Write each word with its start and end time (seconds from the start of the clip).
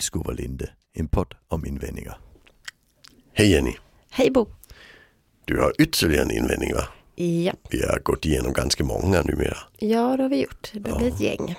Illskov 0.00 0.26
och 0.26 0.34
Linde, 0.34 0.70
en 0.92 1.08
podd 1.08 1.34
om 1.48 1.66
invändningar. 1.66 2.18
Hej 3.32 3.50
Jenny, 3.52 3.74
Hej 4.10 4.30
Bo. 4.30 4.46
du 5.44 5.60
har 5.60 5.72
ytterligare 5.78 6.24
en 6.24 6.30
invändning 6.30 6.74
va? 6.74 6.82
Ja, 7.14 7.52
Vi 7.70 7.82
har 7.86 7.98
gått 8.02 8.26
igenom 8.26 8.52
ganska 8.52 8.84
många 8.84 9.22
numera. 9.22 9.56
ja 9.78 10.16
det 10.16 10.22
har 10.22 10.28
vi 10.30 10.42
gjort. 10.42 10.70
Det 10.72 10.80
börjar 10.80 10.98
bli 10.98 11.08
ett 11.08 11.20
gäng. 11.20 11.54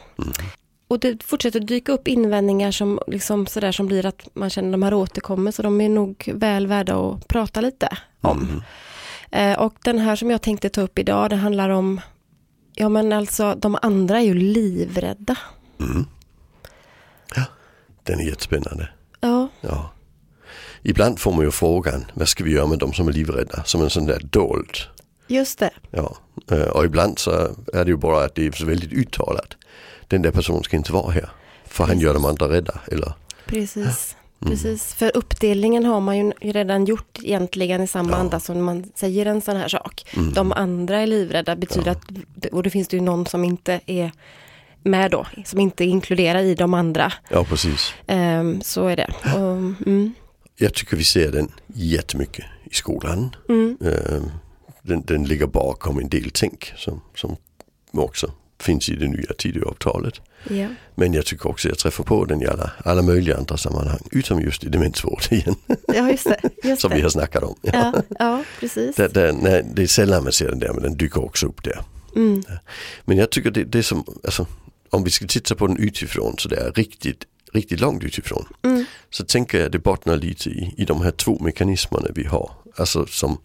Och 0.87 0.99
det 0.99 1.23
fortsätter 1.23 1.59
dyka 1.59 1.91
upp 1.91 2.07
invändningar 2.07 2.71
som, 2.71 2.99
liksom 3.07 3.47
sådär, 3.47 3.71
som 3.71 3.87
blir 3.87 4.05
att 4.05 4.29
man 4.35 4.49
känner 4.49 4.67
att 4.69 4.73
de 4.73 4.83
här 4.83 4.93
återkommer 4.93 5.51
så 5.51 5.61
de 5.61 5.81
är 5.81 5.89
nog 5.89 6.31
väl 6.35 6.67
värda 6.67 6.95
att 6.95 7.27
prata 7.27 7.61
lite 7.61 7.97
om. 8.21 8.63
Eh, 9.31 9.59
och 9.59 9.73
den 9.83 9.99
här 9.99 10.15
som 10.15 10.29
jag 10.31 10.41
tänkte 10.41 10.69
ta 10.69 10.81
upp 10.81 10.99
idag 10.99 11.29
det 11.29 11.35
handlar 11.35 11.69
om 11.69 12.01
Ja 12.75 12.89
men 12.89 13.13
alltså 13.13 13.55
de 13.55 13.77
andra 13.81 14.17
är 14.19 14.23
ju 14.25 14.33
livrädda. 14.33 15.37
Den 18.03 18.19
är 18.19 18.23
jättespännande. 18.23 18.89
Ja, 19.19 19.47
Ja. 19.61 19.91
Ibland 20.83 21.19
får 21.19 21.31
man 21.31 21.45
ju 21.45 21.51
frågan, 21.51 22.05
vad 22.13 22.27
ska 22.29 22.43
vi 22.43 22.51
göra 22.51 22.67
med 22.67 22.79
de 22.79 22.93
som 22.93 23.07
är 23.07 23.11
livrädda? 23.13 23.63
Som 23.63 23.81
en 23.81 23.89
sån 23.89 24.05
där 24.05 24.19
dold. 24.23 24.77
just 25.27 25.59
det. 25.59 25.69
Ja. 25.91 26.15
Eh, 26.51 26.61
Och 26.61 26.85
ibland 26.85 27.19
så 27.19 27.31
är 27.73 27.85
det 27.85 27.91
ju 27.91 27.97
bara 27.97 28.23
att 28.25 28.35
det 28.35 28.47
är 28.47 28.51
så 28.51 28.65
väldigt 28.65 28.91
uttalat. 28.93 29.57
Den 30.07 30.21
där 30.21 30.31
personen 30.31 30.63
ska 30.63 30.77
inte 30.77 30.93
vara 30.93 31.11
här. 31.11 31.29
För 31.65 31.83
han 31.83 31.99
gör 31.99 32.13
de 32.13 32.25
andra 32.25 32.49
rädda. 32.49 32.79
Eller? 32.91 33.13
Precis. 33.45 34.15
Precis, 34.45 34.93
för 34.93 35.17
uppdelningen 35.17 35.85
har 35.85 35.99
man 35.99 36.17
ju 36.17 36.31
redan 36.53 36.85
gjort 36.85 37.19
egentligen 37.23 37.81
i 37.83 37.87
samma 37.87 38.15
anda 38.17 38.39
som 38.39 38.63
man 38.63 38.91
säger 38.95 39.25
en 39.25 39.41
sån 39.41 39.55
här 39.57 39.67
sak. 39.67 40.05
De 40.33 40.51
andra 40.51 40.97
är 40.99 41.07
livrädda 41.07 41.55
betyder 41.55 41.91
att, 41.91 42.01
och 42.51 42.63
det 42.63 42.69
finns 42.69 42.87
det 42.87 42.97
ju 42.97 43.01
någon 43.03 43.25
som 43.25 43.43
inte 43.43 43.81
är 43.85 44.11
med 44.83 45.11
då, 45.11 45.27
som 45.45 45.59
inte 45.59 45.83
är 45.83 45.87
inkluderad 45.87 46.45
i 46.45 46.55
de 46.55 46.73
andra. 46.73 47.13
Ja 47.29 47.43
precis. 47.43 47.93
Ehm, 48.07 48.61
så 48.61 48.87
är 48.87 48.95
det. 48.95 49.07
Och, 49.23 49.87
mm, 49.87 50.13
Jag 50.57 50.73
tycker 50.73 50.97
vi 50.97 51.03
ser 51.03 51.31
den 51.31 51.51
jättemycket 51.67 52.45
i 52.63 52.73
skolan. 52.75 53.35
mm, 53.49 53.77
Eh, 53.85 54.21
Den, 54.83 55.01
den 55.05 55.23
ligger 55.25 55.47
bakom 55.47 55.99
en 55.99 56.09
del 56.09 56.31
tänk 56.33 56.73
som, 56.77 57.01
som 57.15 57.35
också 57.91 58.31
finns 58.59 58.89
i 58.89 58.95
det 58.95 59.07
nya 59.07 59.33
Tidöavtalet. 59.37 60.21
ja. 60.49 60.67
Men 60.95 61.13
jag 61.13 61.25
tycker 61.25 61.49
också 61.49 61.67
jag 61.69 61.77
träffar 61.77 62.03
på 62.03 62.25
den 62.25 62.41
i 62.41 62.45
alla, 62.47 62.71
alla 62.85 63.01
möjliga 63.01 63.37
andra 63.37 63.57
sammanhang. 63.57 63.99
Utom 64.11 64.41
just 64.41 64.63
i 64.63 64.69
demensvård 64.69 65.21
igen. 65.31 65.55
ja, 65.87 66.09
just 66.11 66.23
det. 66.23 66.39
Just 66.63 66.81
som 66.81 66.91
vi 66.91 67.01
har 67.01 67.09
snackat 67.09 67.43
om. 67.43 67.55
Ja. 67.61 67.71
Ja, 67.73 68.01
ja, 68.19 68.43
precis. 68.59 68.95
Det, 68.95 69.07
det, 69.07 69.31
nej, 69.31 69.65
det 69.73 69.81
är 69.83 69.87
sällan 69.87 70.23
man 70.23 70.31
ser 70.31 70.49
den 70.49 70.59
där 70.59 70.73
men 70.73 70.83
den 70.83 70.97
dyker 70.97 71.23
också 71.25 71.47
upp 71.47 71.63
där. 71.63 71.81
Mm, 72.15 72.43
Men 73.05 73.17
jag 73.17 73.29
tycker 73.29 73.51
det, 73.51 73.63
det 73.63 73.77
är 73.77 73.83
som, 73.83 74.03
alltså, 74.23 74.45
om 74.91 75.03
vi 75.03 75.11
ska 75.11 75.25
titta 75.27 75.55
på 75.55 75.67
den 75.67 75.77
utifrån 75.77 76.35
så 76.37 76.49
det 76.49 76.55
är 76.55 76.71
riktigt, 76.71 77.23
riktigt 77.53 77.79
långt 77.79 78.03
utifrån. 78.03 78.45
mm, 78.63 78.85
Så 79.09 79.23
tänker 79.25 79.59
jag 79.61 79.71
det 79.71 79.79
bottnar 79.79 80.15
lite 80.15 80.49
i, 80.49 80.73
i 80.77 80.85
de 80.85 81.01
här 81.01 81.11
två 81.11 81.39
mekanismerna 81.39 82.07
vi 82.15 82.23
har. 82.23 82.51
Alltså 82.75 83.05
som, 83.05 83.37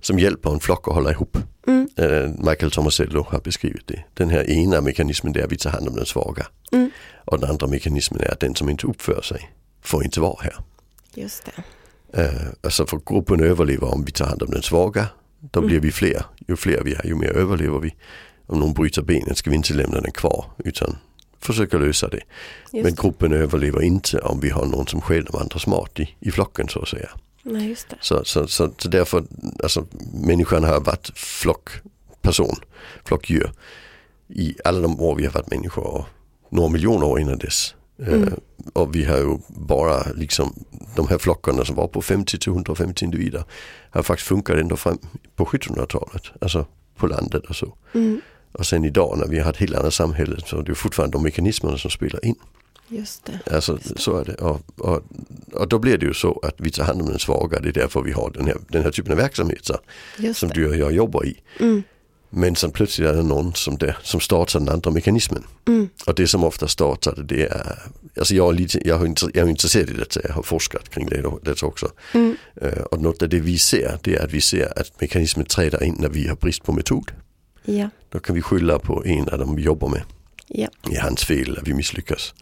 som 0.00 0.18
hjälper 0.18 0.50
en 0.50 0.60
flock 0.60 0.88
att 0.88 0.94
hålla 0.94 1.10
ihop. 1.10 1.36
mm, 1.66 1.88
Eh, 1.96 2.30
Michael 2.38 2.70
Tomasello 2.70 3.26
har 3.30 3.40
beskrivit 3.40 3.86
det. 3.86 4.04
Den 4.14 4.30
här 4.30 4.50
ena 4.50 4.80
mekanismen 4.80 5.32
där 5.32 5.46
vi 5.48 5.56
tar 5.56 5.70
hand 5.70 5.88
om 5.88 5.94
den 5.96 6.06
svaga. 6.06 6.46
mm. 6.72 6.90
Och 7.24 7.40
den 7.40 7.50
andra 7.50 7.66
mekanismen 7.66 8.20
är 8.20 8.32
att 8.32 8.40
den 8.40 8.54
som 8.54 8.68
inte 8.68 8.86
uppför 8.86 9.22
sig 9.22 9.50
får 9.82 10.04
inte 10.04 10.20
vara 10.20 10.42
här. 10.42 10.56
Just 11.14 11.44
det. 11.44 12.22
Eh, 12.22 12.48
alltså 12.62 12.86
för 12.86 13.00
gruppen 13.06 13.40
överlever 13.44 13.94
om 13.94 14.04
vi 14.04 14.12
tar 14.12 14.26
hand 14.26 14.42
om 14.42 14.50
den 14.50 14.62
svaga. 14.62 15.06
Då 15.50 15.60
blir 15.60 15.80
vi 15.80 15.92
fler. 15.92 16.24
Ju 16.48 16.56
fler 16.56 16.82
vi 16.84 16.94
är 16.94 17.06
ju 17.06 17.14
mer 17.14 17.36
överlever 17.36 17.78
vi. 17.78 17.94
Om 18.48 18.58
någon 18.58 18.72
bryter 18.72 19.02
benet 19.02 19.38
ska 19.38 19.50
vi 19.50 19.56
inte 19.56 19.74
lämna 19.74 20.00
den 20.00 20.12
kvar 20.12 20.44
utan 20.64 20.96
försöka 21.40 21.78
lösa 21.78 22.08
det. 22.08 22.22
Just 22.72 22.84
Men 22.84 22.94
gruppen 22.94 23.32
överlever 23.32 23.82
inte 23.82 24.18
om 24.18 24.40
vi 24.40 24.50
har 24.50 24.66
någon 24.66 24.86
som 24.86 25.00
stjäl 25.00 25.24
de 25.24 25.36
andras 25.36 25.66
mat 25.66 26.00
i, 26.00 26.16
i 26.20 26.30
flocken 26.30 26.68
så 26.68 26.80
att 26.80 26.88
säga. 26.88 27.08
Nej, 27.42 27.68
just 27.68 27.88
det. 27.88 27.96
Så, 28.00 28.24
så, 28.24 28.46
så, 28.46 28.70
så 28.78 28.88
därför, 28.88 29.24
alltså 29.62 29.86
människan 30.12 30.64
har 30.64 30.80
varit 30.80 31.10
flockperson, 31.14 32.56
flockdjur 33.04 33.50
i 34.28 34.56
alla 34.64 34.80
de 34.80 35.00
år 35.00 35.14
vi 35.14 35.26
har 35.26 35.32
varit 35.32 35.50
människor 35.50 35.86
och 35.86 36.06
några 36.48 36.68
miljoner 36.68 37.06
år 37.06 37.20
innan 37.20 37.38
dess. 37.38 37.74
Eh, 38.06 38.32
och 38.72 38.94
vi 38.94 39.04
har 39.04 39.18
ju 39.18 39.38
bara 39.48 40.02
liksom 40.14 40.64
de 40.96 41.08
här 41.08 41.18
flockarna 41.18 41.64
som 41.64 41.76
var 41.76 41.88
på 41.88 42.02
50 42.02 42.38
till 42.38 42.52
150 42.52 43.04
individer 43.04 43.44
har 43.90 44.02
faktiskt 44.02 44.28
funkat 44.28 44.58
ända 44.58 44.76
fram 44.76 44.98
på 45.36 45.44
1700-talet, 45.44 46.22
alltså 46.40 46.66
på 46.96 47.06
landet 47.06 47.46
och 47.46 47.56
så. 47.56 47.74
Mm, 47.94 48.20
Och 48.52 48.66
sen 48.66 48.84
idag 48.84 49.18
när 49.18 49.26
vi 49.28 49.38
har 49.38 49.50
ett 49.50 49.56
helt 49.56 49.74
annat 49.76 49.94
samhälle 49.94 50.36
så 50.46 50.58
är 50.58 50.62
det 50.62 50.74
fortfarande 50.74 51.16
de 51.16 51.22
mekanismerna 51.22 51.78
som 51.78 51.90
spelar 51.90 52.24
in. 52.24 52.34
just 52.88 53.24
det. 53.44 53.54
Alltså 53.54 53.78
så 53.96 54.16
är 54.16 54.24
det. 54.24 54.34
Och, 54.34 54.60
och, 54.78 55.02
och 55.52 55.68
då 55.68 55.78
blir 55.78 55.98
det 55.98 56.06
ju 56.06 56.14
så 56.14 56.40
att 56.42 56.54
vi 56.58 56.70
tar 56.70 56.84
hand 56.84 57.02
om 57.02 57.08
den 57.08 57.18
svaga, 57.18 57.60
det 57.60 57.68
är 57.68 57.72
därför 57.72 58.02
vi 58.02 58.12
har 58.12 58.30
den 58.30 58.46
här, 58.46 58.56
den 58.68 58.82
här 58.82 58.90
typen 58.90 59.12
av 59.12 59.18
verksamheter 59.18 59.76
Just 60.18 60.40
som 60.40 60.48
det. 60.48 60.54
du 60.54 60.68
och 60.68 60.76
jag 60.76 60.92
jobbar 60.92 61.24
i. 61.26 61.36
Mm, 61.60 61.82
Men 62.30 62.56
sen 62.56 62.70
plötsligt 62.70 63.08
är 63.08 63.12
det 63.14 63.22
någon 63.22 63.54
som, 63.54 63.76
det, 63.78 63.96
som 64.02 64.20
startar 64.20 64.58
den 64.60 64.68
andra 64.68 64.90
mekanismen. 64.90 65.44
mm, 65.68 65.88
Och 66.06 66.14
det 66.14 66.26
som 66.26 66.44
ofta 66.44 66.68
startar 66.68 67.14
det, 67.16 67.22
det 67.22 67.46
är, 67.46 67.78
alltså 68.18 68.34
jag 68.34 68.48
är, 68.48 68.52
lite, 68.52 68.88
jag, 68.88 69.02
är 69.06 69.14
jag 69.34 69.46
är 69.46 69.50
intresserad 69.50 69.90
i 69.90 69.92
detta, 69.92 70.20
jag 70.24 70.34
har 70.34 70.42
forskat 70.42 70.88
kring 70.88 71.06
det, 71.08 71.22
det 71.42 71.62
också. 71.62 71.88
mm, 72.14 72.36
Eh, 72.62 72.82
och 72.82 73.02
något 73.02 73.22
av 73.22 73.28
det 73.28 73.40
vi 73.40 73.58
ser, 73.58 73.98
det 74.02 74.14
är 74.16 74.24
att 74.24 74.32
vi 74.32 74.40
ser 74.40 74.78
att 74.78 75.00
mekanismen 75.00 75.46
träder 75.46 75.82
in 75.82 75.96
när 75.98 76.08
vi 76.08 76.28
har 76.28 76.36
brist 76.36 76.62
på 76.62 76.72
metod. 76.72 77.12
Ja, 77.76 77.90
Då 78.10 78.18
kan 78.20 78.34
vi 78.34 78.42
skylla 78.42 78.78
på 78.78 79.04
en 79.06 79.28
av 79.28 79.38
dem 79.38 79.56
vi 79.56 79.62
jobbar 79.62 79.88
med. 79.88 80.02
ja. 80.46 80.68
Det 80.82 80.96
är 80.96 81.00
hans 81.00 81.24
fel 81.24 81.58
att 81.58 81.68
vi 81.68 81.74
misslyckas. 81.74 82.34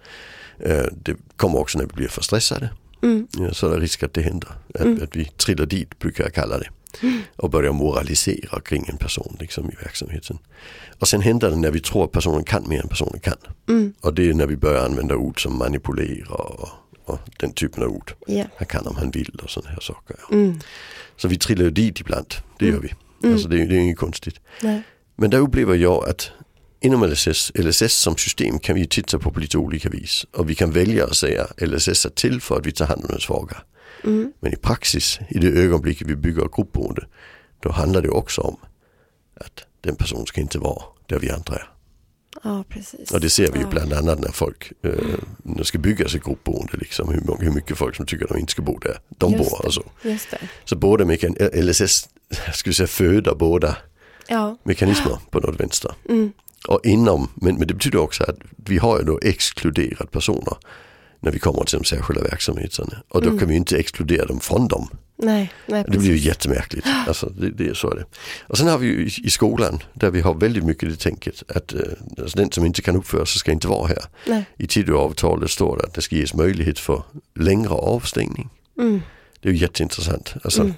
Eh, 0.58 0.84
det 1.02 1.16
kommer 1.36 1.58
också 1.58 1.78
när 1.78 1.86
vi 1.86 1.92
blir 1.94 2.08
för 2.08 2.22
stressade. 2.22 2.70
Mm, 3.02 3.26
Ja, 3.38 3.54
så 3.54 3.66
är 3.66 3.70
det 3.76 3.80
risk 3.82 4.02
att 4.02 4.14
det 4.14 4.22
händer. 4.22 4.48
Att, 4.74 5.02
att 5.02 5.16
vi 5.16 5.24
trillar 5.24 5.66
dit 5.66 5.98
brukar 5.98 6.24
jag 6.24 6.34
kalla 6.34 6.58
det. 6.58 6.68
Och 7.36 7.50
börjar 7.50 7.72
moralisera 7.72 8.60
kring 8.60 8.86
en 8.88 8.96
person 8.96 9.36
liksom, 9.40 9.70
i 9.70 9.74
verksamheten. 9.82 10.38
Och 10.98 11.08
sen 11.08 11.20
händer 11.20 11.50
det 11.50 11.56
när 11.56 11.70
vi 11.70 11.80
tror 11.80 12.04
att 12.04 12.12
personen 12.12 12.44
kan 12.44 12.68
mer 12.68 12.80
än 12.82 12.88
personen 12.88 13.20
kan. 13.20 13.36
mm, 13.68 13.92
Och 14.00 14.14
det 14.14 14.28
är 14.30 14.34
när 14.34 14.46
vi 14.46 14.56
börjar 14.56 14.84
använda 14.84 15.16
ord 15.16 15.42
som 15.42 15.58
manipulera 15.58 16.28
och, 16.34 16.68
och 17.04 17.18
den 17.38 17.52
typen 17.52 17.82
av 17.82 17.88
ord. 17.88 18.12
ja. 18.26 18.44
Han 18.56 18.66
kan 18.66 18.86
om 18.86 18.96
han 18.96 19.10
vill 19.10 19.40
och 19.42 19.50
sådana 19.50 19.70
här 19.70 19.80
saker. 19.80 20.16
Mm, 20.32 20.60
Så 21.16 21.28
vi 21.28 21.38
trillar 21.38 21.70
dit 21.70 22.00
ibland, 22.00 22.34
det 22.58 22.66
gör 22.66 22.78
vi. 22.80 22.94
Alltså 23.32 23.48
det, 23.48 23.56
det 23.66 23.74
är 23.76 23.78
inget 23.78 23.98
konstigt. 23.98 24.40
nej. 24.62 24.82
Men 25.16 25.30
där 25.30 25.38
upplever 25.38 25.74
jag 25.74 26.08
att 26.08 26.30
inom 26.80 27.04
LSS, 27.04 27.52
LSS 27.54 27.92
som 27.92 28.16
system 28.16 28.58
kan 28.58 28.74
vi 28.74 28.86
titta 28.86 29.18
på 29.18 29.30
på 29.30 29.40
lite 29.40 29.58
olika 29.58 29.88
vis. 29.88 30.26
Och 30.32 30.50
vi 30.50 30.54
kan 30.54 30.70
välja 30.70 31.04
att 31.04 31.16
säga 31.16 31.46
LSS 31.58 32.04
är 32.06 32.10
till 32.10 32.40
för 32.40 32.56
att 32.58 32.66
vi 32.66 32.72
tar 32.72 32.86
hand 32.86 33.00
om 33.04 33.08
den 33.10 33.20
svaga. 33.20 33.56
Mm, 34.04 34.32
Men 34.40 34.52
i 34.52 34.56
praxis, 34.56 35.18
i 35.28 35.38
det 35.38 35.48
ögonblicket 35.48 36.06
vi 36.06 36.16
bygger 36.16 36.48
gruppboende, 36.56 37.06
då 37.62 37.70
handlar 37.70 38.02
det 38.02 38.08
också 38.08 38.40
om 38.40 38.56
att 39.40 39.64
den 39.80 39.96
personen 39.96 40.26
ska 40.26 40.40
inte 40.40 40.58
vara 40.58 40.82
där 41.06 41.18
vi 41.18 41.30
andra 41.30 41.54
är. 41.54 41.68
ja, 42.44 42.64
precis. 42.68 43.10
Och 43.10 43.20
det 43.20 43.30
ser 43.30 43.52
vi 43.52 43.58
ju 43.58 43.66
bland 43.66 43.92
annat 43.92 44.18
när 44.20 44.32
folk 44.32 44.72
eh, 44.82 44.90
när 45.42 45.58
det 45.58 45.64
ska 45.64 45.78
byggas 45.78 46.14
ett 46.14 46.24
gruppboende, 46.24 46.72
liksom, 46.76 47.08
hur, 47.08 47.20
många, 47.20 47.40
hur 47.40 47.50
mycket 47.50 47.78
folk 47.78 47.96
som 47.96 48.06
tycker 48.06 48.24
att 48.24 48.30
de 48.30 48.38
inte 48.38 48.52
ska 48.52 48.62
bo 48.62 48.78
där. 48.78 48.98
De 49.08 49.32
Just 49.32 49.44
bor 49.50 49.58
det. 49.58 49.64
alltså. 49.64 49.82
Just 50.02 50.30
det. 50.30 50.38
Så 50.64 50.76
båda 50.76 51.04
LSS, 51.62 52.08
vi 52.70 52.74
säga 52.74 52.86
föda 52.86 53.34
båda 53.34 53.76
Ja. 54.28 54.56
mekanismer 54.62 55.18
på 55.30 55.40
något 55.40 55.60
vänster. 55.60 55.92
Mm. 56.08 56.32
Och 56.68 56.80
inom, 56.84 57.28
men, 57.34 57.54
men 57.54 57.68
det 57.68 57.74
betyder 57.74 57.98
också 57.98 58.24
att 58.24 58.36
vi 58.56 58.78
har 58.78 58.98
ju 58.98 59.04
då 59.04 59.18
exkluderat 59.22 60.10
personer 60.10 60.56
när 61.20 61.32
vi 61.32 61.38
kommer 61.38 61.64
till 61.64 61.78
de 61.78 61.84
särskilda 61.84 62.22
verksamheterna. 62.22 63.02
Och 63.08 63.22
då 63.22 63.38
kan 63.38 63.48
vi 63.48 63.56
inte 63.56 63.76
exkludera 63.76 64.26
dem 64.26 64.40
från 64.40 64.68
dem. 64.68 64.88
Nej, 65.18 65.52
nej, 65.66 65.84
Det 65.88 65.98
blir 65.98 66.10
ju 66.10 66.18
jättemärkligt. 66.18 66.86
Alltså, 67.06 67.26
det, 67.38 67.50
det 67.50 67.68
är 67.68 67.74
så 67.74 67.94
det. 67.94 68.04
Och 68.46 68.58
sen 68.58 68.68
har 68.68 68.78
vi 68.78 68.86
ju 68.86 69.10
i, 69.24 69.30
skolan 69.30 69.82
där 69.92 70.10
vi 70.10 70.20
har 70.20 70.34
väldigt 70.34 70.64
mycket 70.64 70.88
det 70.88 70.96
tänket 70.96 71.42
att 71.48 71.72
eh, 71.72 71.80
alltså 72.18 72.38
den 72.38 72.52
som 72.52 72.66
inte 72.66 72.82
kan 72.82 72.96
uppföra 72.96 73.26
sig 73.26 73.38
ska 73.38 73.52
inte 73.52 73.68
vara 73.68 73.86
här. 73.86 74.04
Nej. 74.26 74.44
I 74.56 74.66
Tidöavtalet 74.66 75.50
står 75.50 75.76
det 75.76 75.84
att 75.84 75.94
det 75.94 76.02
ska 76.02 76.16
ges 76.16 76.34
möjlighet 76.34 76.78
för 76.78 77.02
längre 77.34 77.70
avstängning. 77.70 78.48
Mm. 78.78 79.00
Det 79.40 79.48
är 79.48 79.52
ju 79.52 79.58
jätteintressant. 79.58 80.34
Alltså, 80.44 80.62
eh, 80.62 80.72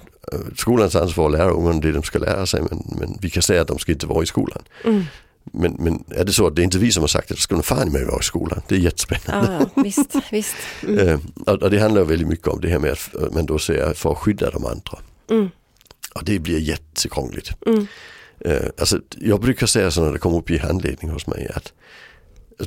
Skolans 0.55 0.95
ansvar 0.95 1.25
att 1.25 1.31
lära 1.31 1.49
ungarna 1.49 1.79
det 1.79 1.91
de 1.91 2.03
ska 2.03 2.19
lära 2.19 2.45
sig 2.45 2.61
men, 2.61 2.83
men 2.99 3.17
vi 3.21 3.29
kan 3.29 3.43
säga 3.43 3.61
att 3.61 3.67
de 3.67 3.79
ska 3.79 3.91
inte 3.91 4.07
vara 4.07 4.23
i 4.23 4.25
skolan. 4.25 4.63
Mm. 4.85 5.03
Men, 5.43 5.75
men 5.79 6.03
är 6.09 6.25
det 6.25 6.33
så 6.33 6.47
att 6.47 6.55
det 6.55 6.61
är 6.61 6.63
inte 6.63 6.77
vi 6.77 6.91
som 6.91 7.03
har 7.03 7.07
sagt 7.07 7.31
att 7.31 7.37
det 7.37 7.41
ska 7.41 7.55
nog 7.55 7.65
fan 7.65 7.91
med 7.91 8.05
vara 8.05 8.19
i 8.19 8.23
skolan. 8.23 8.61
Det 8.67 8.75
är 8.75 8.79
jättespännande. 8.79 9.51
Ja, 9.51 9.69
ja, 9.75 9.81
visst, 9.83 10.15
visst. 10.31 10.55
Mm. 10.83 11.07
Eh, 11.07 11.19
och, 11.45 11.63
och 11.63 11.69
det 11.69 11.79
handlar 11.79 12.03
väldigt 12.03 12.27
mycket 12.27 12.47
om 12.47 12.61
det 12.61 12.69
här 12.69 12.79
med 12.79 12.91
att 12.91 13.33
man 13.33 13.45
då 13.45 13.59
säger 13.59 13.93
för 13.93 14.11
att 14.11 14.17
skydda 14.17 14.51
de 14.51 14.65
andra. 14.65 14.99
Mm. 15.29 15.49
Och 16.15 16.23
det 16.23 16.39
blir 16.39 16.59
jättekrångligt. 16.59 17.51
Mm. 17.65 17.87
Eh, 18.39 18.69
alltså, 18.79 18.99
jag 19.17 19.41
brukar 19.41 19.67
säga 19.67 19.91
så 19.91 20.03
när 20.03 20.13
det 20.13 20.19
kommer 20.19 20.37
upp 20.37 20.51
i 20.51 20.57
handledning 20.57 21.11
hos 21.11 21.27
mig 21.27 21.47
att 21.55 21.73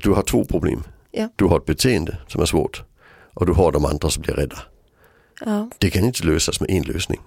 du 0.03 0.11
har 0.11 0.23
två 0.23 0.45
problem. 0.45 0.83
Ja. 1.11 1.29
Du 1.37 1.45
har 1.45 1.59
ett 1.59 1.67
beteende 1.67 2.17
som 2.29 2.43
är 2.43 2.47
svårt 2.47 2.83
och 3.35 3.47
du 3.47 3.53
har 3.53 3.73
de 3.73 3.85
andra 3.85 4.11
som 4.11 4.23
blir 4.23 4.35
rädda. 4.35 4.59
Ja, 5.45 5.71
Det 5.79 5.91
kan 5.91 6.05
inte 6.05 6.27
lösas 6.27 6.61
med 6.61 6.71
en 6.71 6.83
lösning. 6.83 7.21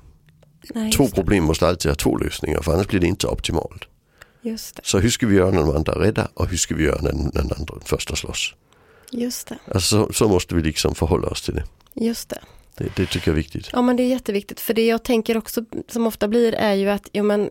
Nej, 0.73 0.91
Två 0.91 1.07
problem 1.07 1.43
måste 1.43 1.67
alltid 1.67 1.91
ha 1.91 1.95
två 1.95 2.17
lösningar 2.17 2.61
för 2.61 2.73
annars 2.73 2.87
blir 2.87 2.99
det 2.99 3.07
inte 3.07 3.27
optimalt. 3.27 3.83
Just 4.41 4.75
det. 4.75 4.81
Så 4.85 4.99
hur 4.99 5.09
ska 5.09 5.27
vi 5.27 5.35
göra 5.35 5.51
när 5.51 5.59
de 5.59 5.75
andra 5.75 5.93
är 5.93 5.99
rädda 5.99 6.27
och 6.33 6.47
hur 6.47 6.57
ska 6.57 6.75
vi 6.75 6.83
göra 6.83 7.01
när 7.01 7.11
den 7.11 7.51
andra 7.57 7.75
första 7.85 8.15
slåss? 8.15 8.53
Just 9.11 9.47
det. 9.47 9.57
Alltså, 9.73 10.13
så, 10.13 10.27
måste 10.27 10.55
vi 10.55 10.61
liksom 10.61 10.95
förhålla 10.95 11.27
oss 11.27 11.41
till 11.41 11.55
det. 11.55 11.63
Just 11.93 12.29
det. 12.29 12.39
Det, 12.77 12.95
det 12.95 13.05
tycker 13.05 13.31
jag 13.31 13.33
är 13.33 13.37
viktigt. 13.37 13.69
Ja 13.73 13.81
men 13.81 13.95
det 13.95 14.03
är 14.03 14.07
jätteviktigt 14.07 14.59
för 14.59 14.73
det 14.73 14.85
jag 14.85 15.03
tänker 15.03 15.37
också 15.37 15.61
som 15.87 16.07
ofta 16.07 16.27
blir 16.27 16.53
är 16.53 16.73
ju 16.73 16.89
att 16.89 17.09
jo, 17.13 17.23
men, 17.23 17.49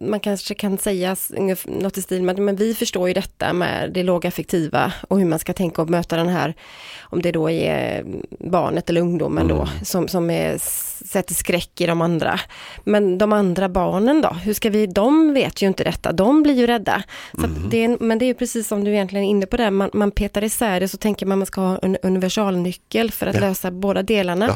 man 0.00 0.20
kanske 0.20 0.54
kan 0.54 0.78
säga 0.78 1.16
något 1.64 1.98
i 1.98 2.02
stil 2.02 2.22
med 2.22 2.38
men 2.38 2.56
vi 2.56 2.74
förstår 2.74 3.08
ju 3.08 3.14
detta 3.14 3.52
med 3.52 3.92
det 3.92 4.02
lågaffektiva 4.02 4.92
och 5.08 5.18
hur 5.18 5.26
man 5.26 5.38
ska 5.38 5.52
tänka 5.52 5.82
och 5.82 5.90
möta 5.90 6.16
den 6.16 6.28
här 6.28 6.54
om 7.00 7.22
det 7.22 7.32
då 7.32 7.50
är 7.50 8.04
barnet 8.38 8.90
eller 8.90 9.00
ungdomen 9.00 9.48
då 9.48 9.68
som, 9.82 10.08
som 10.08 10.30
är, 10.30 10.58
sätter 11.06 11.34
skräck 11.34 11.80
i 11.80 11.86
de 11.86 12.00
andra. 12.00 12.40
Men 12.84 13.18
de 13.18 13.32
andra 13.32 13.68
barnen 13.68 14.20
då, 14.20 14.28
hur 14.28 14.54
ska 14.54 14.70
vi, 14.70 14.86
de 14.86 15.34
vet 15.34 15.62
ju 15.62 15.66
inte 15.66 15.84
detta, 15.84 16.12
de 16.12 16.42
blir 16.42 16.54
ju 16.54 16.66
rädda. 16.66 17.02
Att 17.32 17.70
det 17.70 17.84
är, 17.84 17.96
men 18.00 18.18
det 18.18 18.24
är 18.24 18.34
precis 18.34 18.68
som 18.68 18.84
du 18.84 18.90
egentligen 18.92 19.24
är 19.24 19.28
inne 19.30 19.46
på 19.46 19.56
där, 19.56 19.70
man, 19.70 19.90
man 19.92 20.10
petar 20.10 20.44
isär 20.44 20.80
det 20.80 20.88
så 20.88 20.96
tänker 20.96 21.26
man 21.26 21.38
man 21.38 21.46
ska 21.46 21.60
ha 21.60 21.78
en 21.78 21.96
universalnyckel 22.02 23.10
för 23.10 23.26
att 23.26 23.34
Ja. 23.34 23.40
lösa 23.40 23.70
båda 23.70 24.02
delarna. 24.02 24.46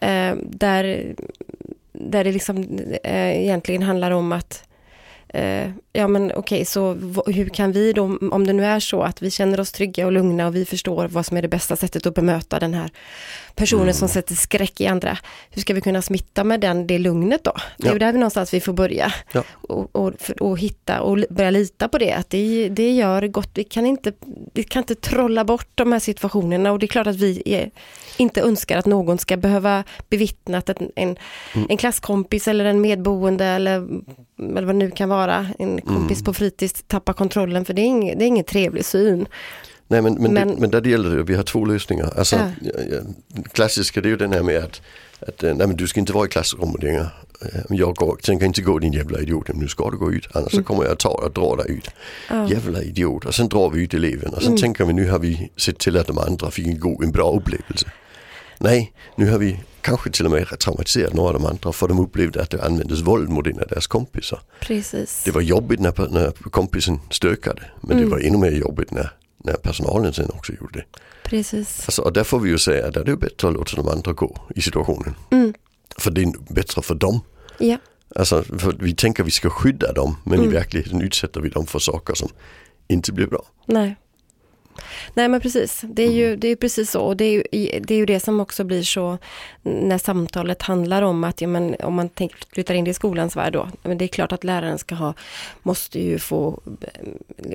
Ja. 0.00 0.06
Eh, 0.08 0.36
där, 0.42 1.14
där 1.92 2.24
det 2.24 2.32
liksom 2.32 2.78
eh, 3.04 3.42
egentligen 3.42 3.82
handlar 3.82 4.10
om 4.10 4.32
att 4.32 4.62
eh, 5.28 5.70
ja 5.92 6.08
men 6.08 6.32
okej, 6.36 6.64
så 6.64 6.92
v- 6.92 7.20
hur 7.32 7.48
kan 7.48 7.72
vi 7.72 7.92
då, 7.92 8.18
om 8.30 8.46
det 8.46 8.52
nu 8.52 8.64
är 8.64 8.80
så 8.80 9.02
att 9.02 9.22
vi 9.22 9.30
känner 9.30 9.60
oss 9.60 9.72
trygga 9.72 10.06
och 10.06 10.12
lugna 10.12 10.46
och 10.46 10.54
vi 10.56 10.64
förstår 10.64 11.08
vad 11.08 11.26
som 11.26 11.36
är 11.36 11.42
det 11.42 11.48
bästa 11.48 11.76
sättet 11.76 12.06
att 12.06 12.14
bemöta 12.14 12.58
den 12.58 12.74
här 12.74 12.90
personen 13.54 13.82
Mm. 13.82 13.94
som 13.94 14.08
sätter 14.08 14.34
skräck 14.34 14.80
i 14.80 14.86
andra. 14.86 15.18
Hur 15.50 15.60
ska 15.62 15.74
vi 15.74 15.80
kunna 15.80 16.02
smitta 16.02 16.44
med 16.44 16.60
den, 16.60 16.86
det 16.86 16.98
lugnet 16.98 17.44
då? 17.44 17.52
Det 17.78 17.88
är 17.88 17.92
Ja. 17.92 17.98
där 17.98 18.12
vi 18.12 18.18
någonstans 18.18 18.54
vi 18.54 18.60
får 18.60 18.72
börja. 18.72 19.12
Ja. 19.32 19.42
Och, 19.52 19.96
och, 19.96 20.12
och 20.40 20.58
hitta 20.58 21.00
och 21.00 21.18
börja 21.30 21.50
lita 21.50 21.88
på 21.88 21.98
det, 21.98 22.12
att 22.12 22.30
det, 22.30 22.68
det 22.68 22.92
gör 22.92 23.26
gott. 23.26 23.50
Vi 23.54 23.64
kan, 23.64 23.86
inte, 23.86 24.12
vi 24.54 24.62
kan 24.62 24.82
inte 24.82 24.94
trolla 24.94 25.44
bort 25.44 25.68
de 25.74 25.92
här 25.92 25.98
situationerna 25.98 26.72
och 26.72 26.78
det 26.78 26.86
är 26.86 26.88
klart 26.88 27.06
att 27.06 27.16
vi 27.16 27.42
är, 27.44 27.70
inte 28.16 28.40
önskar 28.40 28.78
att 28.78 28.86
någon 28.86 29.18
ska 29.18 29.36
behöva 29.36 29.84
bevittna 30.08 30.58
att 30.58 30.68
en, 30.68 30.90
en, 30.96 31.16
Mm. 31.54 31.66
en 31.70 31.76
klasskompis 31.76 32.48
eller 32.48 32.64
en 32.64 32.80
medboende 32.80 33.44
eller, 33.44 33.72
eller 34.38 34.62
vad 34.62 34.66
det 34.66 34.72
nu 34.72 34.90
kan 34.90 35.08
vara, 35.08 35.15
en 35.58 35.80
kompis 35.80 36.18
Mm. 36.18 36.24
på 36.24 36.34
fritids 36.34 36.84
tappar 36.86 37.12
kontrollen 37.12 37.64
för 37.64 37.74
det 37.74 37.82
är 37.82 37.86
ingen, 37.86 38.18
det 38.18 38.24
är 38.24 38.26
ingen 38.26 38.44
trevlig 38.44 38.84
syn. 38.84 39.26
Nej 39.88 40.02
men, 40.02 40.14
men, 40.14 40.32
Men- 40.34 40.48
Det, 40.48 40.56
men 40.60 40.70
där 40.70 40.80
det 40.80 40.90
gäller 40.90 41.16
det, 41.16 41.22
vi 41.22 41.34
har 41.34 41.42
två 41.42 41.64
lösningar. 41.64 42.12
Alltså, 42.18 42.36
Ja. 42.36 43.00
klassiska 43.52 44.00
det 44.00 44.08
är 44.08 44.10
ju 44.10 44.16
den 44.16 44.32
här 44.32 44.42
med 44.42 44.56
att, 44.64 44.82
att 45.28 45.42
eh, 45.42 45.54
nej, 45.54 45.66
men 45.66 45.76
du 45.76 45.86
ska 45.86 46.00
inte 46.00 46.12
vara 46.12 46.26
i 46.26 46.28
klassrummet 46.28 46.82
längre. 46.82 47.06
Eh, 47.42 47.60
Jag 47.70 47.94
går, 47.94 48.16
tänker 48.16 48.46
inte 48.46 48.62
gå 48.62 48.78
din 48.78 48.92
jävla 48.92 49.20
idiot, 49.20 49.48
men 49.48 49.56
nu 49.58 49.68
ska 49.68 49.90
du 49.90 49.96
gå 49.98 50.12
ut 50.12 50.26
annars 50.32 50.52
så 50.52 50.62
kommer 50.62 50.84
jag 50.84 50.98
ta 50.98 51.08
och 51.08 51.32
dra 51.32 51.56
dig 51.56 51.70
ut. 51.70 51.88
Ja. 52.30 52.48
Jävla 52.50 52.82
idiot. 52.82 53.24
Och 53.24 53.34
sen 53.34 53.48
drar 53.48 53.70
vi 53.70 53.82
ut 53.82 53.94
eleven 53.94 54.34
och 54.34 54.42
sen 54.42 54.56
tänker 54.56 54.84
vi 54.84 54.92
nu 54.92 55.10
har 55.10 55.18
vi 55.18 55.50
sett 55.56 55.78
till 55.78 55.96
att 55.96 56.06
de 56.06 56.18
andra 56.18 56.50
fick 56.50 56.66
en 56.66 56.78
god, 56.80 57.04
en 57.04 57.12
bra 57.12 57.32
upplevelse. 57.36 57.86
Nej, 58.58 58.92
nu 59.16 59.30
har 59.30 59.38
vi 59.38 59.60
kanske 59.86 60.10
till 60.10 60.24
och 60.24 60.30
med 60.30 60.58
traumatiserat 60.58 61.14
några 61.14 61.28
av 61.28 61.34
de 61.34 61.46
andra 61.46 61.72
för 61.72 61.88
de 61.88 61.98
upplevde 61.98 62.42
att 62.42 62.50
det 62.50 62.64
användes 62.64 63.00
våld 63.00 63.28
mot 63.28 63.46
en 63.46 63.60
av 63.60 63.66
deras 63.68 63.86
kompisar. 63.86 64.40
Precis. 64.60 65.22
Det 65.24 65.30
var 65.30 65.40
jobbigt 65.40 65.80
när, 65.80 66.08
när 66.10 66.30
kompisen 66.30 67.00
stökade 67.10 67.62
men 67.80 67.96
det 67.96 68.06
var 68.06 68.18
ännu 68.18 68.38
mer 68.38 68.50
jobbigt 68.50 68.90
när, 68.90 69.10
när 69.36 69.54
personalen 69.54 70.12
sen 70.12 70.30
också 70.30 70.52
gjorde 70.52 70.78
det. 70.78 70.84
Precis. 71.22 71.82
Alltså, 71.86 72.02
och 72.02 72.12
där 72.12 72.24
får 72.24 72.40
vi 72.40 72.50
ju 72.50 72.58
säga 72.58 72.86
att 72.86 72.94
det 72.94 73.12
är 73.12 73.16
bättre 73.16 73.48
att 73.48 73.54
låta 73.54 73.76
de 73.76 73.88
andra 73.88 74.12
gå 74.12 74.36
i 74.54 74.60
situationen. 74.60 75.14
Mm. 75.30 75.54
För 75.98 76.10
det 76.10 76.22
är 76.22 76.54
bättre 76.54 76.82
för 76.82 76.94
dem. 76.94 77.20
Ja. 77.58 77.78
Alltså, 78.14 78.44
vi 78.78 78.94
tänker 78.94 79.24
vi 79.24 79.30
ska 79.30 79.50
skydda 79.50 79.92
dem 79.92 80.16
men 80.24 80.44
i 80.44 80.46
verkligheten 80.46 81.00
utsätter 81.00 81.40
vi 81.40 81.48
dem 81.48 81.66
för 81.66 81.78
saker 81.78 82.14
som 82.14 82.28
inte 82.88 83.12
blir 83.12 83.26
bra. 83.26 83.42
Nej. 83.66 83.96
Nej 85.14 85.28
men 85.28 85.40
precis, 85.40 85.80
det 85.84 86.02
är 86.02 86.06
Mm. 86.06 86.18
ju, 86.18 86.36
det 86.36 86.48
är 86.48 86.56
precis 86.56 86.90
så 86.90 87.00
och 87.00 87.16
det 87.16 87.24
är, 87.24 87.32
ju, 87.32 87.80
det 87.80 87.94
är 87.94 87.98
ju 87.98 88.06
det 88.06 88.20
som 88.20 88.40
också 88.40 88.64
blir 88.64 88.82
så 88.82 89.18
när 89.62 89.98
samtalet 89.98 90.62
handlar 90.62 91.02
om 91.02 91.24
att, 91.24 91.40
ja, 91.40 91.48
men, 91.48 91.76
om 91.82 91.94
man 91.94 92.08
tänker, 92.08 92.38
flyttar 92.52 92.74
in 92.74 92.84
det 92.84 92.90
i 92.90 92.94
skolans 92.94 93.36
värld 93.36 93.52
då, 93.52 93.68
men 93.82 93.98
det 93.98 94.04
är 94.04 94.08
klart 94.08 94.32
att 94.32 94.44
läraren 94.44 94.78
ska 94.78 94.94
ha, 94.94 95.14
måste 95.62 96.00
ju 96.00 96.18
få 96.18 96.60
eh, 96.80 96.88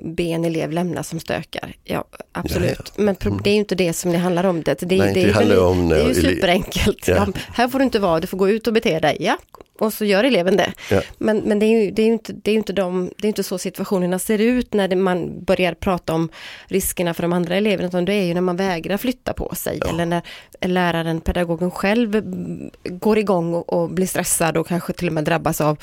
be 0.01 0.23
en 0.23 0.45
elev 0.45 0.71
lämna 0.71 1.03
som 1.03 1.19
stökar. 1.19 1.75
Ja, 1.83 2.05
absolut. 2.31 2.69
Ja, 2.77 2.83
ja. 2.97 3.03
Men 3.03 3.15
pro- 3.15 3.39
det 3.43 3.49
är 3.49 3.53
ju 3.53 3.59
inte 3.59 3.75
det 3.75 3.93
som 3.93 4.11
det 4.11 4.17
handlar 4.17 4.43
om. 4.43 4.61
Det, 4.61 4.79
det, 4.81 4.97
Nej, 4.97 5.13
det, 5.13 5.21
det 5.23 5.29
är 5.29 5.33
handlar 5.33 5.55
väl- 5.55 5.65
om 5.65 5.89
det 5.89 5.95
är 6.01 6.07
ju 6.07 6.13
ele- 6.13 6.21
superenkelt. 6.35 7.07
Ja. 7.07 7.27
här 7.53 7.67
får 7.67 7.79
du 7.79 7.85
inte 7.85 7.99
vara, 7.99 8.19
du 8.19 8.27
får 8.27 8.37
gå 8.37 8.49
ut 8.49 8.67
och 8.67 8.73
bete 8.73 8.99
dig. 8.99 9.17
Ja, 9.19 9.37
och 9.81 9.93
så 9.93 10.05
gör 10.05 10.23
eleven 10.23 10.57
det. 10.57 10.73
Ja. 10.89 11.01
Men, 11.17 11.37
men 11.37 11.59
det, 11.59 11.65
är 11.65 11.83
ju, 11.83 11.91
det, 11.91 12.01
är 12.01 12.07
inte, 12.07 12.33
det, 12.33 12.51
är 12.51 12.55
inte 12.55 12.73
de, 12.73 13.11
det 13.17 13.27
är 13.27 13.29
inte 13.29 13.43
så 13.43 13.57
situationerna 13.57 14.19
ser 14.19 14.39
ut 14.39 14.73
när 14.73 14.87
det, 14.87 14.95
man 14.95 15.43
börjar 15.43 15.73
prata 15.73 16.13
om 16.13 16.29
riskerna 16.65 17.13
för 17.13 17.21
de 17.21 17.33
andra 17.33 17.55
eleverna, 17.55 17.87
utan 17.87 18.05
det 18.05 18.13
är 18.13 18.23
ju 18.23 18.33
när 18.33 18.41
man 18.41 18.55
vägrar 18.55 18.97
flytta 18.97 19.33
på 19.33 19.55
sig 19.55 19.79
eller 19.89 20.05
när 20.05 20.21
läraren, 20.61 21.21
pedagogen 21.21 21.71
själv 21.71 22.15
mm, 22.15 22.71
går 22.83 23.17
igång 23.17 23.53
och, 23.53 23.73
och 23.73 23.89
blir 23.89 24.07
stressad 24.07 24.57
och 24.57 24.67
kanske 24.67 24.93
till 24.93 25.07
och 25.07 25.13
med 25.13 25.23
drabbas 25.23 25.61
av 25.61 25.77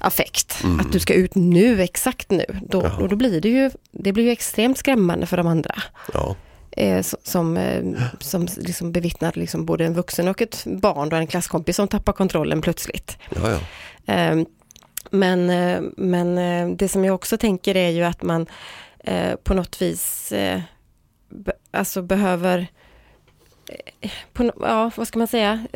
affekt. 0.00 0.64
Att 0.80 0.92
du 0.92 1.00
ska 1.00 1.14
ut 1.14 1.34
nu, 1.34 1.82
exakt 1.82 2.30
nu. 2.30 2.44
Då, 2.62 2.82
Jaha. 2.82 3.02
och 3.02 3.08
då 3.08 3.16
blir 3.16 3.40
det 3.40 3.48
ju, 3.48 3.70
det 3.90 4.12
blir 4.12 4.24
ju 4.24 4.30
extremt 4.30 4.78
skrämmande 4.78 5.26
för 5.26 5.36
de 5.36 5.46
andra 5.46 5.74
Ja, 6.12 6.36
eh, 6.80 7.02
som, 7.02 7.18
som, 7.22 7.56
eh, 7.56 7.82
som 8.20 8.48
liksom 8.56 8.92
bevittnar 8.92 9.32
liksom 9.34 9.64
både 9.64 9.84
en 9.84 9.94
vuxen 9.94 10.28
och 10.28 10.42
ett 10.42 10.64
barn 10.66 11.12
och 11.12 11.18
en 11.18 11.26
klasskompis 11.26 11.76
som 11.76 11.88
tappar 11.88 12.12
kontrollen 12.12 12.60
plötsligt. 12.60 13.18
ja, 13.28 13.50
ja. 13.50 14.14
Eh, 14.14 14.44
men 15.10 15.50
eh, 15.50 15.82
men 15.96 16.38
eh, 16.38 16.76
det 16.76 16.88
som 16.88 17.04
jag 17.04 17.14
också 17.14 17.36
tänker 17.36 17.76
är 17.76 17.90
ju 17.90 18.02
att 18.02 18.22
man 18.22 18.46
på 19.42 19.54
något 19.54 19.82
vis 19.82 20.32
be, 21.30 21.52
alltså 21.70 22.02
behöver, 22.02 22.66
eh, 24.00 24.10
på, 24.32 24.52
ja 24.60 24.90
vad 24.96 25.08
ska 25.08 25.18
man 25.18 25.28
säga, 25.28 25.66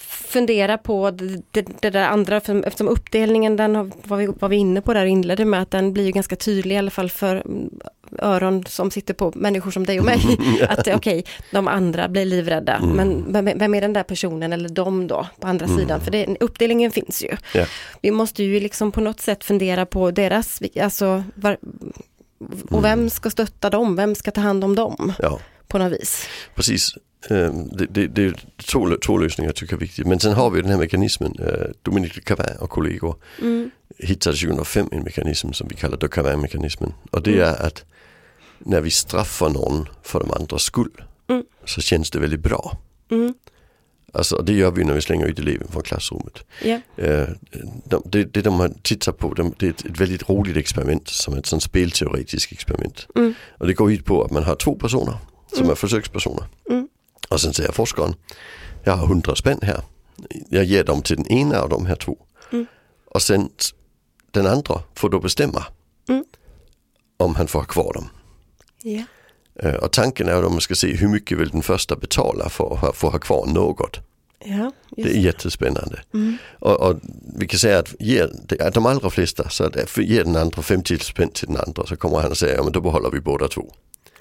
fundera 0.00 0.78
på 0.78 1.10
det, 1.10 1.66
det, 1.80 1.90
där 1.90 2.08
andra, 2.08 2.40
för, 2.40 2.66
eftersom 2.66 2.88
uppdelningen 2.88 3.56
den 3.56 3.76
har, 3.76 3.90
var, 4.02 4.16
vi, 4.16 4.26
var 4.26 4.48
vi 4.48 4.56
inne 4.56 4.80
på 4.80 4.94
där 4.94 5.04
inledde 5.04 5.44
med 5.44 5.62
att 5.62 5.70
den 5.70 5.92
blir 5.92 6.04
ju 6.04 6.12
ganska 6.12 6.36
tydlig 6.36 6.74
i 6.74 6.78
alla 6.78 6.90
fall 6.90 7.10
för 7.10 7.42
öron 8.18 8.64
som 8.66 8.90
sitter 8.90 9.14
på 9.14 9.32
människor 9.36 9.70
som 9.70 9.86
dig 9.86 9.98
och 9.98 10.04
mig. 10.04 10.20
att 10.68 10.88
okej, 10.88 11.24
de 11.52 11.68
andra 11.68 12.08
blir 12.08 12.24
livrädda, 12.24 12.80
men 12.80 13.32
vem, 13.32 13.44
vem 13.58 13.74
är 13.74 13.80
den 13.80 13.92
där 13.92 14.02
personen 14.02 14.52
eller 14.52 14.68
de 14.68 15.06
då 15.06 15.26
på 15.40 15.46
andra 15.46 15.68
sidan? 15.68 16.00
För 16.00 16.10
det, 16.10 16.36
uppdelningen 16.40 16.90
finns 16.90 17.22
ju. 17.24 17.36
Ja. 17.54 17.66
Vi 18.02 18.10
måste 18.10 18.42
ju 18.44 18.60
liksom 18.60 18.92
på 18.92 19.00
något 19.00 19.20
sätt 19.20 19.44
fundera 19.44 19.86
på 19.86 20.10
deras, 20.10 20.60
alltså, 20.82 21.24
var, 21.34 21.56
och 22.70 22.84
vem 22.84 23.10
ska 23.10 23.30
stötta 23.30 23.70
dem? 23.70 23.96
Vem 23.96 24.14
ska 24.14 24.30
ta 24.30 24.40
hand 24.40 24.64
om 24.64 24.74
dem 24.74 25.12
ja. 25.18 25.40
på 25.66 25.78
något 25.78 25.92
vis? 25.92 26.26
Precis. 26.54 26.94
Eh, 27.30 27.52
Det, 27.72 27.86
det, 27.90 28.06
det 28.06 28.24
är 28.24 28.34
två, 28.72 28.96
två 29.06 29.18
lösningar 29.18 29.52
tycker 29.52 29.72
jag 29.72 29.82
är 29.82 29.86
viktigt. 29.86 30.06
Men 30.06 30.20
sen 30.20 30.32
har 30.32 30.50
vi 30.50 30.60
den 30.62 30.70
här 30.70 30.78
mekanismen. 30.78 31.34
eh, 31.40 31.66
Dominique 31.82 32.20
Cavin 32.20 32.56
och 32.60 32.70
kollegor 32.70 33.16
Mm. 33.42 33.70
hittade 33.98 34.36
2005 34.36 34.88
en 34.92 35.02
mekanism 35.02 35.52
som 35.52 35.68
vi 35.68 35.74
kallar 35.74 35.96
de 35.96 36.08
Cavin-mekanismen. 36.08 36.92
Och 37.10 37.22
det 37.22 37.40
är 37.40 37.66
att 37.66 37.84
när 38.58 38.80
vi 38.80 38.90
straffar 38.90 39.48
någon 39.50 39.88
för 40.02 40.20
de 40.20 40.30
andras 40.30 40.62
skull 40.62 41.04
Mm. 41.30 41.42
så 41.64 41.80
känns 41.80 42.10
det 42.10 42.18
väldigt 42.18 42.40
bra. 42.40 42.76
Mm. 43.10 43.34
Alltså 44.12 44.42
det 44.42 44.52
gör 44.52 44.70
vi 44.70 44.84
när 44.84 44.94
vi 44.94 45.00
slänger 45.00 45.26
ut 45.26 45.38
eleven 45.38 45.68
från 45.68 45.82
klassrummet. 45.82 46.44
De, 47.84 48.02
det, 48.04 48.24
det 48.24 48.42
de 48.42 48.60
har 48.60 48.68
tittat 48.82 49.18
på, 49.18 49.34
de, 49.34 49.54
det 49.58 49.66
är 49.66 49.70
ett, 49.70 49.84
ett 49.84 50.00
väldigt 50.00 50.28
roligt 50.28 50.56
experiment 50.56 51.08
som 51.08 51.34
är 51.34 51.38
ett 51.38 51.46
sånt 51.46 51.62
spelteoretiskt 51.62 52.52
experiment. 52.52 53.06
Mm. 53.16 53.34
Och 53.58 53.66
det 53.66 53.72
går 53.74 53.92
ut 53.92 54.04
på 54.04 54.24
att 54.24 54.30
man 54.30 54.44
har 54.44 54.54
två 54.56 54.74
personer 54.74 55.14
som 55.48 55.58
Mm. 55.58 55.70
är 55.70 55.74
försökspersoner. 55.74 56.44
Mm. 56.70 56.88
Och 57.28 57.40
sen 57.40 57.52
säger 57.52 57.72
forskaren, 57.72 58.14
jag 58.84 58.92
har 58.96 59.06
hundra 59.06 59.34
spänn 59.34 59.58
här. 59.62 59.80
Jag 60.48 60.64
ger 60.64 60.84
dem 60.84 61.02
till 61.02 61.16
den 61.16 61.26
ena 61.26 61.60
av 61.60 61.68
de 61.68 61.86
här 61.86 61.96
två. 61.96 62.18
Mm. 62.52 62.66
Och 63.06 63.22
sen 63.22 63.48
den 64.30 64.46
andra 64.46 64.82
får 64.94 65.10
då 65.10 65.20
bestämma 65.20 65.64
Mm. 66.08 66.24
om 67.16 67.34
han 67.34 67.46
får 67.46 67.58
ha 67.58 67.66
kvar 67.66 67.92
dem. 67.92 68.08
Ja. 68.82 69.02
Eh, 69.62 69.74
Och 69.74 69.92
tanken 69.92 70.28
är 70.28 70.42
att 70.42 70.52
man 70.52 70.60
ska 70.60 70.74
se 70.74 70.94
hur 70.96 71.08
mycket 71.08 71.38
vill 71.38 71.48
den 71.50 71.62
första 71.62 71.96
betala 71.96 72.48
för 72.48 72.88
att 72.88 72.96
få 72.96 73.10
ha 73.10 73.18
kvar 73.18 73.46
något. 73.46 74.00
Ja, 74.44 74.72
Det 74.90 75.02
är 75.02 75.20
jättespännande. 75.20 76.02
Mm. 76.14 76.36
Och, 76.58 76.80
och 76.80 76.96
vi 77.38 77.46
kan 77.46 77.58
säga 77.58 77.78
att 77.78 77.94
ger, 78.00 78.30
de 78.74 78.86
allra 78.86 79.10
flesta, 79.10 79.48
så 79.48 79.64
att 79.64 79.96
ger 79.98 80.24
den 80.24 80.36
andra 80.36 80.62
50 80.62 80.98
spänn 80.98 81.28
till 81.30 81.46
den 81.48 81.56
andra 81.56 81.86
så 81.86 81.96
kommer 81.96 82.20
han 82.20 82.32
att 82.32 82.38
säga, 82.38 82.54
ja 82.56 82.62
men 82.62 82.72
då 82.72 82.80
behåller 82.80 83.10
vi 83.10 83.20
båda 83.20 83.48
två. 83.48 83.72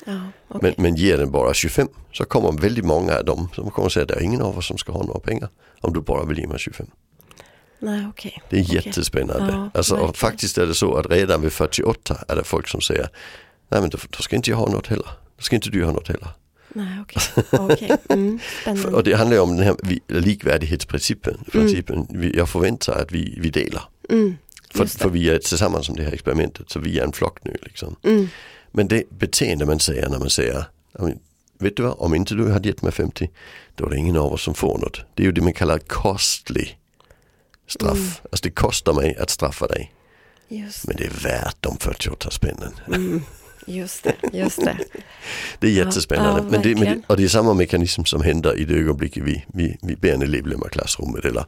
Ja, 0.06 0.22
okej. 0.48 0.74
Men, 0.78 0.84
men 0.84 0.96
ger 0.96 1.18
den 1.18 1.32
bara 1.32 1.54
25 1.54 1.88
så 2.14 2.26
kommer 2.26 2.52
väldigt 2.52 2.86
många 2.86 3.18
av 3.18 3.26
dem 3.26 3.50
som 3.56 3.72
kommer 3.72 3.86
att 3.86 3.94
säga, 3.94 4.06
det 4.06 4.14
är 4.14 4.22
ingen 4.22 4.42
av 4.42 4.58
oss 4.58 4.68
som 4.68 4.78
ska 4.78 4.92
ha 4.92 5.04
några 5.04 5.20
pengar. 5.20 5.50
Om 5.82 5.94
du 5.94 6.02
bara 6.02 6.26
vill 6.26 6.40
ge 6.40 6.48
mig 6.48 6.60
25. 6.60 6.88
Nej, 7.80 8.08
okej. 8.10 8.42
Det 8.50 8.58
är 8.60 8.74
jättespännande. 8.76 9.52
Ja, 9.54 9.70
alltså, 9.74 9.96
och 9.96 10.18
faktiskt 10.18 10.58
är 10.58 10.66
det 10.66 10.74
så 10.74 10.96
att 10.96 11.06
redan 11.12 11.42
vid 11.42 11.52
48 11.52 12.18
är 12.28 12.36
det 12.36 12.44
folk 12.44 12.68
som 12.68 12.82
säger, 12.82 13.10
nej 13.70 13.82
men 13.82 13.90
då, 13.90 13.98
då 14.10 14.18
ska 14.24 14.36
inte 14.36 14.50
jag 14.50 14.58
ha 14.58 14.70
något 14.70 14.88
heller. 14.88 15.08
Då 15.38 15.42
ska 15.44 15.56
inte 15.56 15.70
du 15.70 15.84
ha 15.86 15.92
något 15.92 16.08
heller. 16.08 16.28
Nej, 16.74 17.00
okej. 17.02 17.22
Okej. 17.52 17.98
Mm, 18.10 18.40
Och 18.94 19.04
det 19.04 19.14
handlar 19.14 19.36
ju 19.38 19.42
om 19.44 19.58
den 19.58 19.66
här 19.66 19.76
likvärdighetsprincipen. 20.08 21.38
Principen. 21.52 22.08
Vi, 22.10 22.38
jag 22.38 22.50
förväntar 22.50 23.02
att 23.02 23.12
vi, 23.12 23.38
vi 23.42 23.50
delar. 23.50 23.84
Mm, 24.10 24.38
För, 24.72 24.86
för 24.86 25.10
vi 25.10 25.30
är 25.30 25.38
tillsammans 25.40 25.90
om 25.90 25.96
det 25.96 26.04
här 26.04 26.12
experimentet 26.14 26.70
så 26.70 26.80
vi 26.80 27.00
är 27.00 27.04
en 27.04 27.12
flock 27.14 27.38
nu 27.44 27.56
liksom. 27.62 27.96
Mm, 28.04 28.28
Men 28.72 28.88
det 28.88 29.04
beteende 29.10 29.66
man 29.66 29.80
säger 29.80 30.10
när 30.10 30.20
man 30.20 30.30
säger, 30.30 30.66
"Ja, 30.94 31.04
men 31.06 31.20
vet 31.60 31.78
du 31.78 31.84
vad, 31.84 31.96
om 31.98 32.16
inte 32.16 32.36
du 32.36 32.52
hade 32.52 32.70
gett 32.70 32.82
mig 32.82 32.92
50, 32.92 33.30
då 33.76 33.86
är 33.86 33.90
det 33.90 33.98
ingen 33.98 34.18
av 34.18 34.34
oss 34.34 34.42
som 34.44 34.54
får 34.54 34.78
något. 34.78 35.02
Det 35.14 35.24
är 35.24 35.26
ju 35.26 35.32
det 35.32 35.42
man 35.42 35.54
kallar 35.54 35.80
costly 35.80 36.68
straff. 37.68 37.98
Mm. 37.98 38.10
Alltså 38.32 38.44
det 38.44 38.52
kostar 38.52 38.94
mig 38.94 39.16
att 39.18 39.30
straffa 39.30 39.68
dig, 39.68 39.94
Just, 40.48 40.88
men 40.88 40.96
det 40.96 41.06
är 41.06 41.24
värt 41.24 41.56
de 41.60 41.78
48 41.78 42.32
spännen. 42.32 42.74
mm, 42.88 43.22
just 43.68 44.04
det, 44.04 44.16
just 44.34 44.64
det. 44.66 44.78
Det 45.60 45.68
är 45.68 45.72
jättespännande. 45.72 46.42
ja, 46.42 46.48
men 46.52 46.62
det, 46.62 46.76
men 46.76 46.84
det, 46.84 47.02
och 47.08 47.18
det 47.18 47.24
är 47.24 47.28
samma 47.28 47.54
mekanism 47.54 48.04
som 48.04 48.22
händer 48.22 48.58
i 48.60 48.66
det 48.66 48.74
ögonblicket 48.76 49.24
vi, 49.24 49.46
vi, 49.54 49.78
vi 49.82 49.96
ber 49.96 50.14
en 50.14 50.22
elev 50.22 50.48
lämna 50.48 50.70
klassrummet. 50.70 51.26
Eller 51.26 51.46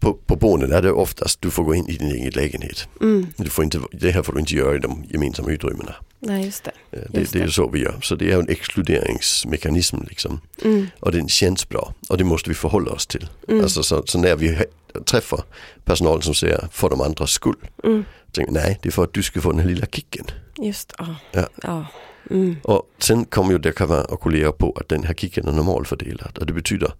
på, 0.00 0.14
på 0.14 0.36
barnen 0.36 0.72
är 0.72 0.82
det 0.82 0.92
oftast, 0.92 1.40
du 1.42 1.50
får 1.50 1.64
gå 1.64 1.74
in 1.74 1.88
i 1.88 1.96
din 1.96 2.10
egen 2.12 2.30
lägenhet. 2.32 2.88
Mm, 3.00 3.26
Du 3.36 3.50
får 3.50 3.64
inte, 3.64 3.80
det 3.92 4.10
här 4.10 4.22
får 4.22 4.32
du 4.32 4.40
inte 4.40 4.54
göra 4.54 4.74
i 4.74 4.78
de 4.78 5.04
gemensamma 5.10 5.50
utrymmena. 5.50 5.94
nej, 6.20 6.44
just 6.44 6.64
det. 6.64 6.70
Eh, 6.92 7.02
Det, 7.10 7.20
Just 7.20 7.32
det 7.32 7.38
är 7.38 7.40
det. 7.40 7.46
ju 7.46 7.52
så 7.52 7.68
vi 7.68 7.78
gör. 7.80 7.98
Så 8.02 8.14
det 8.14 8.32
är 8.32 8.38
en 8.38 8.48
exkluderingsmekanism 8.48 9.96
liksom. 10.08 10.40
Mm, 10.64 10.86
Och 11.00 11.12
den 11.12 11.28
känns 11.28 11.68
bra. 11.68 11.94
Och 12.08 12.18
det 12.18 12.24
måste 12.24 12.48
vi 12.50 12.54
förhålla 12.54 12.90
oss 12.92 13.06
till. 13.06 13.28
mm, 13.48 13.62
Alltså, 13.62 13.82
så, 13.82 14.02
så 14.06 14.18
när 14.18 14.36
vi 14.36 14.58
träffar 15.06 15.44
personal 15.84 16.22
som 16.22 16.34
säger 16.34 16.68
för 16.72 16.90
de 16.90 17.00
andras 17.00 17.30
skull. 17.30 17.56
mm, 17.84 18.04
Tänker, 18.32 18.52
nej, 18.52 18.78
det 18.82 18.88
är 18.88 18.92
för 18.92 19.04
att 19.04 19.12
du 19.14 19.22
ska 19.22 19.40
få 19.40 19.50
den 19.50 19.60
här 19.60 19.66
lilla 19.66 19.86
kicken. 19.86 20.24
just, 20.58 20.92
ja. 20.98 21.06
Ja. 21.32 21.48
ja. 21.62 21.86
Mm, 22.30 22.56
Och 22.62 22.82
sen 22.98 23.24
kommer 23.24 23.52
ju 23.52 23.58
det 23.58 23.72
kan 23.72 23.88
vara 23.88 24.00
att 24.00 24.20
kollera 24.20 24.52
på 24.52 24.76
att 24.80 24.88
den 24.88 25.04
här 25.04 25.14
kicken 25.14 25.48
är 25.48 25.52
normalfördelad. 25.52 26.38
Och 26.38 26.46
det 26.46 26.52
betyder 26.52 26.92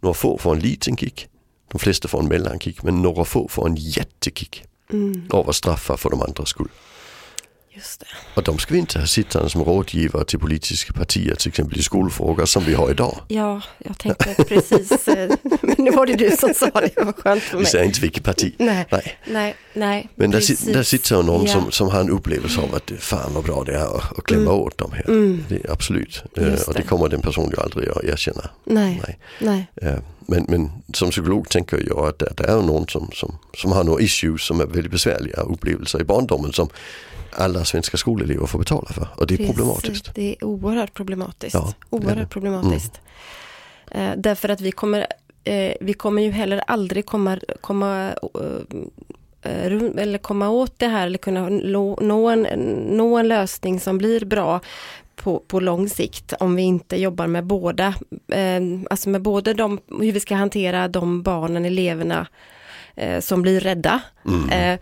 några 0.00 0.14
få 0.14 0.38
får 0.38 0.52
en 0.52 0.60
liten 0.60 0.96
kick. 0.96 1.28
De 1.72 1.78
flesta 1.78 2.08
får 2.08 2.18
en 2.20 2.28
mellankick 2.28 2.82
men 2.82 3.02
några 3.02 3.24
få 3.24 3.48
får 3.48 3.66
en 3.66 3.74
jättekick 3.76 4.64
mm, 4.92 5.26
av 5.30 5.48
att 5.48 5.56
straffa 5.56 5.96
för 5.96 6.10
de 6.10 6.22
andras 6.22 6.48
skull. 6.48 6.68
Just 7.76 8.00
det. 8.00 8.06
Och 8.34 8.42
de 8.42 8.58
ska 8.58 8.74
vi 8.74 8.80
inte 8.80 8.98
ha 8.98 9.06
sittande 9.06 9.50
som 9.50 9.64
rådgivare 9.64 10.24
till 10.24 10.38
politiska 10.38 10.92
partier 10.92 11.34
till 11.34 11.48
exempel 11.48 11.78
i 11.78 11.82
skolfrågor 11.82 12.44
som 12.46 12.64
vi 12.64 12.74
har 12.74 12.90
idag. 12.90 13.18
Ja, 13.28 13.60
jag 13.78 13.98
tänkte 13.98 14.44
precis, 14.48 15.08
eh, 15.08 15.30
men 15.62 15.74
nu 15.78 15.90
var 15.90 16.06
det 16.06 16.14
du 16.14 16.30
som 16.36 16.54
sa 16.54 16.66
det, 16.80 16.90
det 16.96 17.04
var 17.04 17.12
skönt 17.12 17.42
för 17.42 17.56
Vi 17.56 17.62
mig. 17.62 17.70
säger 17.72 17.84
inte 17.84 18.00
vilket 18.00 18.24
parti. 18.24 18.54
Nej, 18.58 18.86
Nej. 18.90 19.18
nej, 19.26 19.54
nej. 19.74 20.08
Men 20.14 20.30
där, 20.30 20.72
där 20.72 20.82
sitter 20.82 21.22
någon 21.22 21.46
Ja. 21.46 21.52
som, 21.52 21.70
som 21.70 21.88
har 21.88 22.00
en 22.00 22.10
upplevelse 22.10 22.60
av 22.60 22.74
att 22.74 22.86
det- 22.86 22.96
fan 22.96 23.34
vad 23.34 23.44
bra 23.44 23.64
det 23.64 23.74
är 23.74 23.96
att, 23.96 24.24
klämma 24.24 24.42
Mm. 24.50 24.54
åt 24.62 24.78
dem 24.78 24.92
här. 24.92 25.04
Mm, 25.08 25.44
Det 25.48 25.70
absolut. 25.70 26.22
Just 26.36 26.68
och 26.68 26.74
det 26.74 26.80
det. 26.80 26.86
kommer 26.88 27.08
den 27.08 27.20
personen 27.20 27.50
ju 27.56 27.62
aldrig 27.62 27.88
att 27.88 28.04
erkänna. 28.04 28.50
nej, 28.64 29.02
Nej. 29.38 29.66
nej. 29.82 29.98
Men, 30.28 30.44
men 30.48 30.70
som 30.94 31.10
psykolog 31.10 31.48
tänker 31.48 31.84
jag 31.88 32.08
att 32.08 32.18
det, 32.18 32.32
det 32.36 32.44
är 32.44 32.62
någon 32.62 32.88
som, 32.88 33.10
som, 33.12 33.38
som 33.56 33.72
har 33.72 33.84
några 33.84 34.02
issues 34.02 34.42
som 34.42 34.60
är 34.60 34.66
väldigt 34.66 34.92
besvärliga 34.92 35.40
upplevelser 35.40 36.00
i 36.00 36.04
barndomen 36.04 36.52
som 36.52 36.68
alla 37.32 37.64
svenska 37.64 37.96
skolelever 37.96 38.46
får 38.46 38.58
betala 38.58 38.88
för. 38.88 39.08
Och 39.16 39.26
det 39.26 39.34
är 39.34 39.38
Precis, 39.38 39.56
problematiskt. 39.56 40.14
Det 40.14 40.32
är 40.32 40.44
oerhört 40.44 40.94
problematiskt. 40.94 41.54
Ja, 41.54 41.74
oerhört 41.90 42.14
det. 42.14 42.20
Mm. 42.20 42.28
problematiskt. 42.28 43.00
Eh, 43.90 44.10
därför 44.16 44.48
att 44.48 44.60
vi 44.60 44.72
kommer, 44.72 45.06
eh, 45.44 45.72
vi 45.80 45.92
kommer 45.92 46.22
ju 46.22 46.30
heller 46.30 46.62
aldrig 46.66 47.06
komma, 47.06 47.38
komma, 47.60 48.14
eh, 49.42 49.66
eller 49.96 50.18
komma 50.18 50.48
åt 50.48 50.78
det 50.78 50.86
här 50.88 51.06
eller 51.06 51.18
kunna 51.18 51.48
nå, 51.48 51.98
nå, 52.02 52.28
en, 52.28 52.42
nå 52.90 53.16
en 53.18 53.28
lösning 53.28 53.80
som 53.80 53.98
blir 53.98 54.24
bra 54.24 54.60
på, 55.16 55.42
på 55.48 55.60
lång 55.60 55.88
sikt 55.88 56.32
om 56.40 56.56
vi 56.56 56.62
inte 56.62 56.96
jobbar 56.96 57.26
med 57.26 57.44
båda, 57.44 57.94
eh, 58.32 58.60
alltså 58.90 59.08
med 59.08 59.22
både 59.22 59.54
de, 59.54 59.80
hur 59.88 60.12
vi 60.12 60.20
ska 60.20 60.34
hantera 60.34 60.88
de 60.88 61.22
barnen, 61.22 61.64
eleverna 61.64 62.26
eh, 62.94 63.20
som 63.20 63.42
blir 63.42 63.60
rädda 63.60 64.00
Mm. 64.28 64.48
eh, 64.50 64.78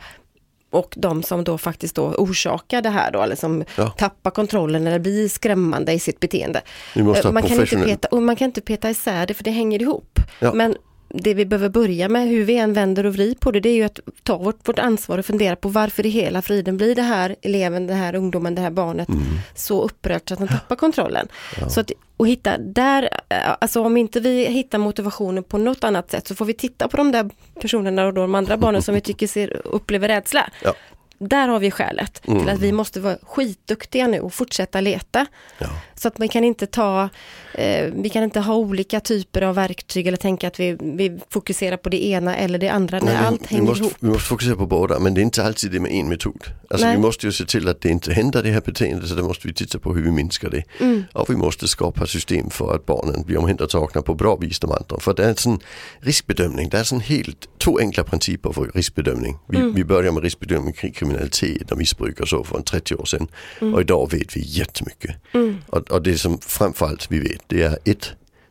och 0.75 0.95
de 0.97 1.23
som 1.23 1.45
då 1.45 1.59
faktiskt 1.59 1.95
då 1.95 2.03
orsakar 2.05 2.83
det 2.83 2.91
här 2.91 3.11
då, 3.11 3.23
eller 3.23 3.37
som 3.37 3.65
Ja. 3.77 3.89
tappar 3.91 4.31
kontrollen 4.31 4.87
eller 4.87 4.99
blir 4.99 5.29
skrämmande 5.29 5.93
i 5.93 5.99
sitt 5.99 6.21
beteende. 6.21 6.63
Eh, 6.95 7.33
man, 7.33 7.43
kan 7.43 7.61
inte 7.61 7.77
peta, 7.77 8.21
man 8.21 8.37
kan 8.37 8.47
inte 8.47 8.61
peta 8.61 8.91
isär 8.91 9.27
det 9.27 9.35
för 9.35 9.45
det 9.45 9.51
hänger 9.51 9.83
ihop. 9.83 10.19
Ja. 10.39 10.53
Men 10.55 10.77
det 11.15 11.35
vi 11.35 11.47
behöver 11.47 11.69
börja 11.69 12.09
med, 12.09 12.29
hur 12.29 12.45
vi 12.45 12.57
än 12.57 12.73
vänder 12.73 13.07
och 13.07 13.13
vrider 13.15 13.35
på 13.35 13.51
det, 13.51 13.61
det 13.61 13.69
är 13.69 13.75
ju 13.75 13.83
att 13.83 14.01
ta 14.23 14.39
vårt, 14.39 14.69
vårt 14.69 14.79
ansvar 14.79 15.19
och 15.19 15.27
fundera 15.27 15.57
på 15.57 15.69
varför 15.69 16.07
i 16.07 16.09
hela 16.09 16.43
friden 16.43 16.77
blir 16.77 16.95
det 16.95 17.03
här 17.03 17.37
eleven, 17.43 17.87
det 17.87 17.95
här 17.95 18.15
ungdomen, 18.15 18.55
det 18.55 18.61
här 18.63 18.71
barnet 18.71 19.09
Mm. 19.09 19.23
så 19.55 19.83
upprört 19.83 20.29
så 20.29 20.35
att 20.35 20.39
den 20.41 20.49
tappar 20.49 20.77
kontrollen. 20.77 21.29
Ja. 21.61 21.69
Så 21.69 21.81
att, 21.81 21.91
och 22.17 22.29
hitta 22.29 22.59
där, 22.59 23.03
eh, 23.29 23.39
alltså 23.61 23.83
om 23.83 23.97
inte 23.97 24.21
vi 24.21 24.45
hittar 24.47 24.79
motivationen 24.79 25.45
på 25.45 25.59
något 25.59 25.85
annat 25.85 26.11
sätt 26.11 26.29
så 26.29 26.35
får 26.35 26.45
vi 26.45 26.55
titta 26.55 26.89
på 26.89 26.97
de 26.97 27.13
där 27.13 27.31
personerna 27.61 28.07
och 28.07 28.15
de 28.15 28.35
andra 28.35 28.57
barnen 28.57 28.83
som 28.83 28.95
vi 28.95 29.01
tycker 29.01 29.27
ser, 29.27 29.61
upplever 29.65 30.09
rädsla. 30.09 30.51
Ja. 30.65 30.75
Där 31.19 31.49
har 31.49 31.59
vi 31.61 31.71
skälet 31.71 32.23
till 32.23 32.33
Mm. 32.33 32.49
att 32.49 32.61
vi 32.61 32.73
måste 32.73 33.01
vara 33.01 33.17
skitduktiga 33.23 34.07
nu 34.07 34.21
och 34.21 34.35
fortsätta 34.35 34.81
leta. 34.81 35.27
Ja. 35.59 35.67
Så 35.95 36.09
att 36.09 36.19
man 36.19 36.29
kan 36.29 36.45
inte 36.45 36.67
ta, 36.67 37.09
eh, 37.55 37.93
vi 37.97 38.09
kan 38.09 38.23
inte 38.25 38.41
ha 38.41 38.55
olika 38.55 39.01
typer 39.01 39.43
av 39.43 39.55
verktyg 39.55 40.07
eller 40.07 40.17
tänka 40.17 40.49
att 40.49 40.61
vi, 40.61 40.77
vi 40.81 41.19
fokuserar 41.31 41.77
på 41.77 41.89
det 41.89 42.05
ena 42.07 42.37
eller 42.37 42.59
det 42.59 42.69
andra 42.69 42.99
när 42.99 43.05
Nej, 43.07 43.17
vi- 43.21 43.27
allt 43.27 43.43
vi, 43.43 43.47
hänger 43.57 43.69
måste, 43.69 43.85
ihop. 43.85 43.95
vi 44.01 44.09
måste 44.09 44.23
fokusera 44.29 44.57
på 44.57 44.67
båda 44.67 44.99
men 44.99 45.15
det 45.15 45.21
är 45.21 45.23
inte 45.23 45.45
alltid 45.45 45.71
det 45.71 45.81
med 45.81 45.93
en 45.93 46.09
metod. 46.09 46.45
Alltså 46.71 46.87
Nej. 46.87 46.97
vi 46.97 47.03
måste 47.03 47.27
ju 47.27 47.33
se 47.33 47.45
till 47.45 47.69
att 47.69 47.81
det 47.81 47.89
inte 47.89 48.13
händer 48.13 48.43
det 48.43 48.51
här 48.51 48.61
beteendet 48.61 49.09
så 49.09 49.15
då 49.15 49.23
måste 49.25 49.47
vi 49.49 49.55
titta 49.55 49.79
på 49.79 49.95
hur 49.95 50.03
vi 50.03 50.11
minskar 50.11 50.51
det. 50.51 50.63
Mm. 50.81 51.05
Och 51.13 51.31
vi 51.31 51.37
måste 51.37 51.69
skapa 51.69 52.07
system 52.07 52.51
för 52.51 52.75
att 52.75 52.87
barnen 52.87 53.23
blir 53.23 53.39
omhändertagna 53.39 54.03
på 54.03 54.15
bra 54.15 54.37
vis 54.37 54.59
de 54.61 54.71
andra. 54.73 55.01
För 55.01 55.15
det 55.15 55.25
är 55.25 55.29
en 55.29 55.37
sån 55.37 55.61
riskbedömning, 56.01 56.69
det 56.69 56.79
är 56.79 56.85
sån 56.85 57.01
helt 57.01 57.49
två 57.65 57.79
enkla 57.79 58.05
principer 58.05 58.53
för 58.53 58.71
riskbedömning. 58.75 59.37
Vi, 59.49 59.57
Mm. 59.59 59.75
vi 59.75 59.85
börjar 59.85 60.13
med 60.13 60.23
riskbedömning 60.23 60.73
kring 60.73 60.93
kriminalitet 60.93 61.73
och 61.73 61.79
missbruk 61.79 62.21
och 62.21 62.29
så 62.29 62.45
för 62.45 62.57
en 62.57 62.65
30 62.65 62.95
år 62.95 63.05
sedan. 63.05 63.29
Mm. 63.61 63.75
Och 63.75 63.81
idag 63.81 64.11
vet 64.13 64.37
vi 64.37 64.41
jättemycket. 64.45 65.17
Mm. 65.33 65.57
Och, 65.67 65.91
och 65.91 66.03
det 66.03 66.19
som 66.19 66.39
framförallt 66.39 67.07
vi 67.13 67.19
vet 67.19 67.43
det 67.47 67.63
är 67.63 67.73
ett, 67.85 67.85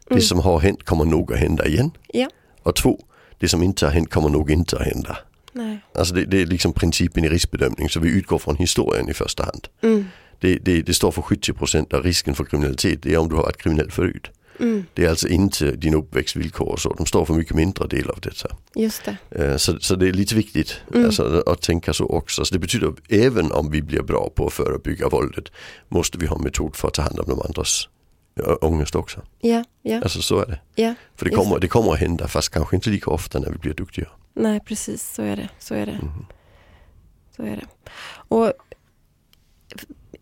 det 0.07 0.13
Mm. 0.13 0.21
som 0.21 0.39
har 0.39 0.59
hänt 0.59 0.83
kommer 0.83 1.05
nog 1.05 1.33
att 1.33 1.39
hända 1.39 1.65
igen. 1.67 1.91
Ja. 2.13 2.29
Och 2.63 2.75
två, 2.75 2.99
det 3.39 3.47
som 3.49 3.63
inte 3.63 3.85
har 3.85 3.93
hänt 3.93 4.09
kommer 4.09 4.29
nog 4.29 4.51
inte 4.51 4.77
att 4.77 4.85
hända. 4.85 5.17
Nej. 5.53 5.79
Alltså 5.95 6.13
det, 6.15 6.25
det 6.25 6.41
är 6.41 6.45
liksom 6.45 6.73
principen 6.73 7.25
i 7.25 7.29
riskbedömning 7.29 7.89
så 7.89 7.99
vi 7.99 8.09
utgår 8.09 8.37
från 8.39 8.55
historien 8.57 9.09
i 9.09 9.13
första 9.13 9.43
hand. 9.43 9.67
Mm. 9.81 10.05
Det, 10.39 10.57
det, 10.57 10.81
det 10.81 10.93
står 10.93 11.11
för 11.11 11.21
70% 11.21 11.93
av 11.93 12.03
risken 12.03 12.35
för 12.35 12.43
kriminalitet, 12.45 13.03
det 13.03 13.13
är 13.13 13.17
om 13.17 13.29
du 13.29 13.35
har 13.35 13.43
varit 13.43 13.57
kriminell 13.57 13.91
förut. 13.91 14.29
Mm. 14.59 14.85
Det 14.93 15.05
är 15.05 15.09
alltså 15.09 15.27
inte 15.27 15.71
dina 15.71 15.97
uppväxtvillkor 15.97 16.67
och 16.67 16.79
så, 16.79 16.93
de 16.93 17.05
står 17.05 17.25
för 17.25 17.33
mycket 17.33 17.55
mindre 17.55 17.87
del 17.87 18.09
av 18.09 18.19
detta. 18.21 18.49
Just 18.75 19.01
det. 19.05 19.17
Eh, 19.45 19.57
Så, 19.57 19.79
så 19.79 19.95
det 19.95 20.07
är 20.07 20.13
lite 20.13 20.35
viktigt 20.35 20.81
Mm. 20.93 21.05
alltså, 21.05 21.43
att 21.47 21.61
tänka 21.61 21.93
så 21.93 22.05
också. 22.05 22.45
Så 22.45 22.53
det 22.53 22.59
betyder 22.59 22.87
att 22.87 23.11
även 23.11 23.51
om 23.51 23.71
vi 23.71 23.81
blir 23.81 24.01
bra 24.01 24.29
på 24.35 24.47
att 24.47 24.53
förebygga 24.53 25.09
våldet 25.09 25.51
måste 25.89 26.17
vi 26.17 26.25
ha 26.25 26.35
en 26.35 26.43
metod 26.43 26.75
för 26.75 26.87
att 26.87 26.93
ta 26.93 27.01
hand 27.01 27.19
om 27.19 27.25
de 27.27 27.41
andras 27.41 27.87
ångest 28.61 28.95
också. 28.95 29.21
Ja, 29.39 29.63
ja, 29.81 30.01
Alltså 30.01 30.21
så 30.21 30.39
är 30.39 30.45
det. 30.45 30.59
ja. 30.75 30.95
För 31.15 31.25
det 31.25 31.31
kommer, 31.35 31.59
det 31.59 31.67
kommer 31.67 31.93
att 31.93 31.99
hända 31.99 32.27
fast 32.27 32.49
kanske 32.49 32.75
inte 32.75 32.89
lika 32.89 33.11
ofta 33.11 33.39
när 33.39 33.49
vi 33.49 33.57
blir 33.57 33.73
duktiga. 33.73 34.07
Nej, 34.33 34.59
precis 34.65 35.13
så 35.13 35.21
är 35.21 35.35
det. 35.35 35.49
Så 35.59 35.73
är 35.75 35.85
det. 35.85 35.99
Mhm. 36.01 36.25
Så 37.35 37.43
är 37.43 37.55
det. 37.55 37.65
Och 38.13 38.53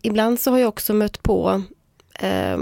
ibland 0.02 0.40
så 0.40 0.50
har 0.50 0.58
jag 0.58 0.68
också 0.68 0.94
mött 0.94 1.22
på 1.22 1.62
f- 2.14 2.58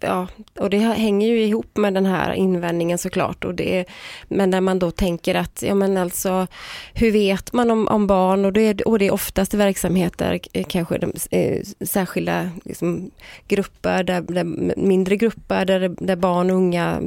Ja, 0.00 0.28
och 0.58 0.70
det 0.70 0.78
hänger 0.78 1.28
ju 1.28 1.40
ihop 1.42 1.76
med 1.76 1.94
den 1.94 2.06
här 2.06 2.32
invändningen 2.32 2.98
såklart. 2.98 3.44
Och 3.44 3.54
det, 3.54 3.84
men 4.28 4.50
när 4.50 4.60
man 4.60 4.78
då 4.78 4.90
tänker 4.90 5.34
att, 5.34 5.62
ja 5.62 5.74
men 5.74 5.96
alltså, 5.96 6.46
hur 6.94 7.12
vet 7.12 7.52
man 7.52 7.70
om, 7.70 7.88
om 7.88 8.06
barn? 8.06 8.44
Och 8.44 8.52
det, 8.52 8.60
är, 8.60 8.88
och 8.88 8.98
det 8.98 9.06
är 9.06 9.12
oftast 9.12 9.54
verksamheter, 9.54 10.40
eh, 10.52 10.66
kanske 10.68 10.98
de, 10.98 11.12
eh, 11.30 11.62
särskilda 11.80 12.50
liksom, 12.64 13.10
grupper, 13.48 14.02
där, 14.02 14.20
där, 14.20 14.44
mindre 14.76 15.16
grupper 15.16 15.64
där, 15.64 15.96
där 15.98 16.16
barn 16.16 16.50
och 16.50 16.56
unga 16.56 17.02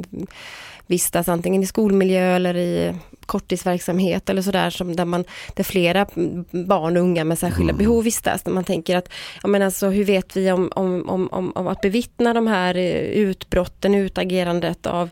vistas 0.86 1.28
antingen 1.28 1.62
i 1.62 1.66
skolmiljö 1.66 2.36
eller 2.36 2.56
i 2.56 2.94
korttidsverksamhet 3.26 4.30
eller 4.30 4.42
sådär 4.42 4.70
som 4.70 4.96
där, 4.96 5.04
man, 5.04 5.24
där 5.54 5.64
flera 5.64 6.06
barn 6.50 6.96
och 6.96 7.02
unga 7.02 7.24
med 7.24 7.38
särskilda 7.38 7.72
Mm. 7.72 7.78
behov 7.84 8.04
vistas. 8.04 8.42
Där 8.42 8.52
man 8.52 8.64
tänker 8.64 8.96
att, 8.96 9.08
ja 9.42 9.48
men 9.48 9.62
alltså 9.62 9.88
hur 9.88 10.04
vet 10.04 10.36
vi 10.36 10.52
om, 10.52 10.72
om, 10.74 11.08
om, 11.08 11.28
om, 11.32 11.52
om 11.54 11.66
att 11.66 11.80
bevittna 11.80 12.34
de 12.34 12.46
här 12.46 12.74
eh, 12.76 13.00
utbrotten, 13.00 13.94
utagerandet 13.94 14.86
av, 14.86 15.10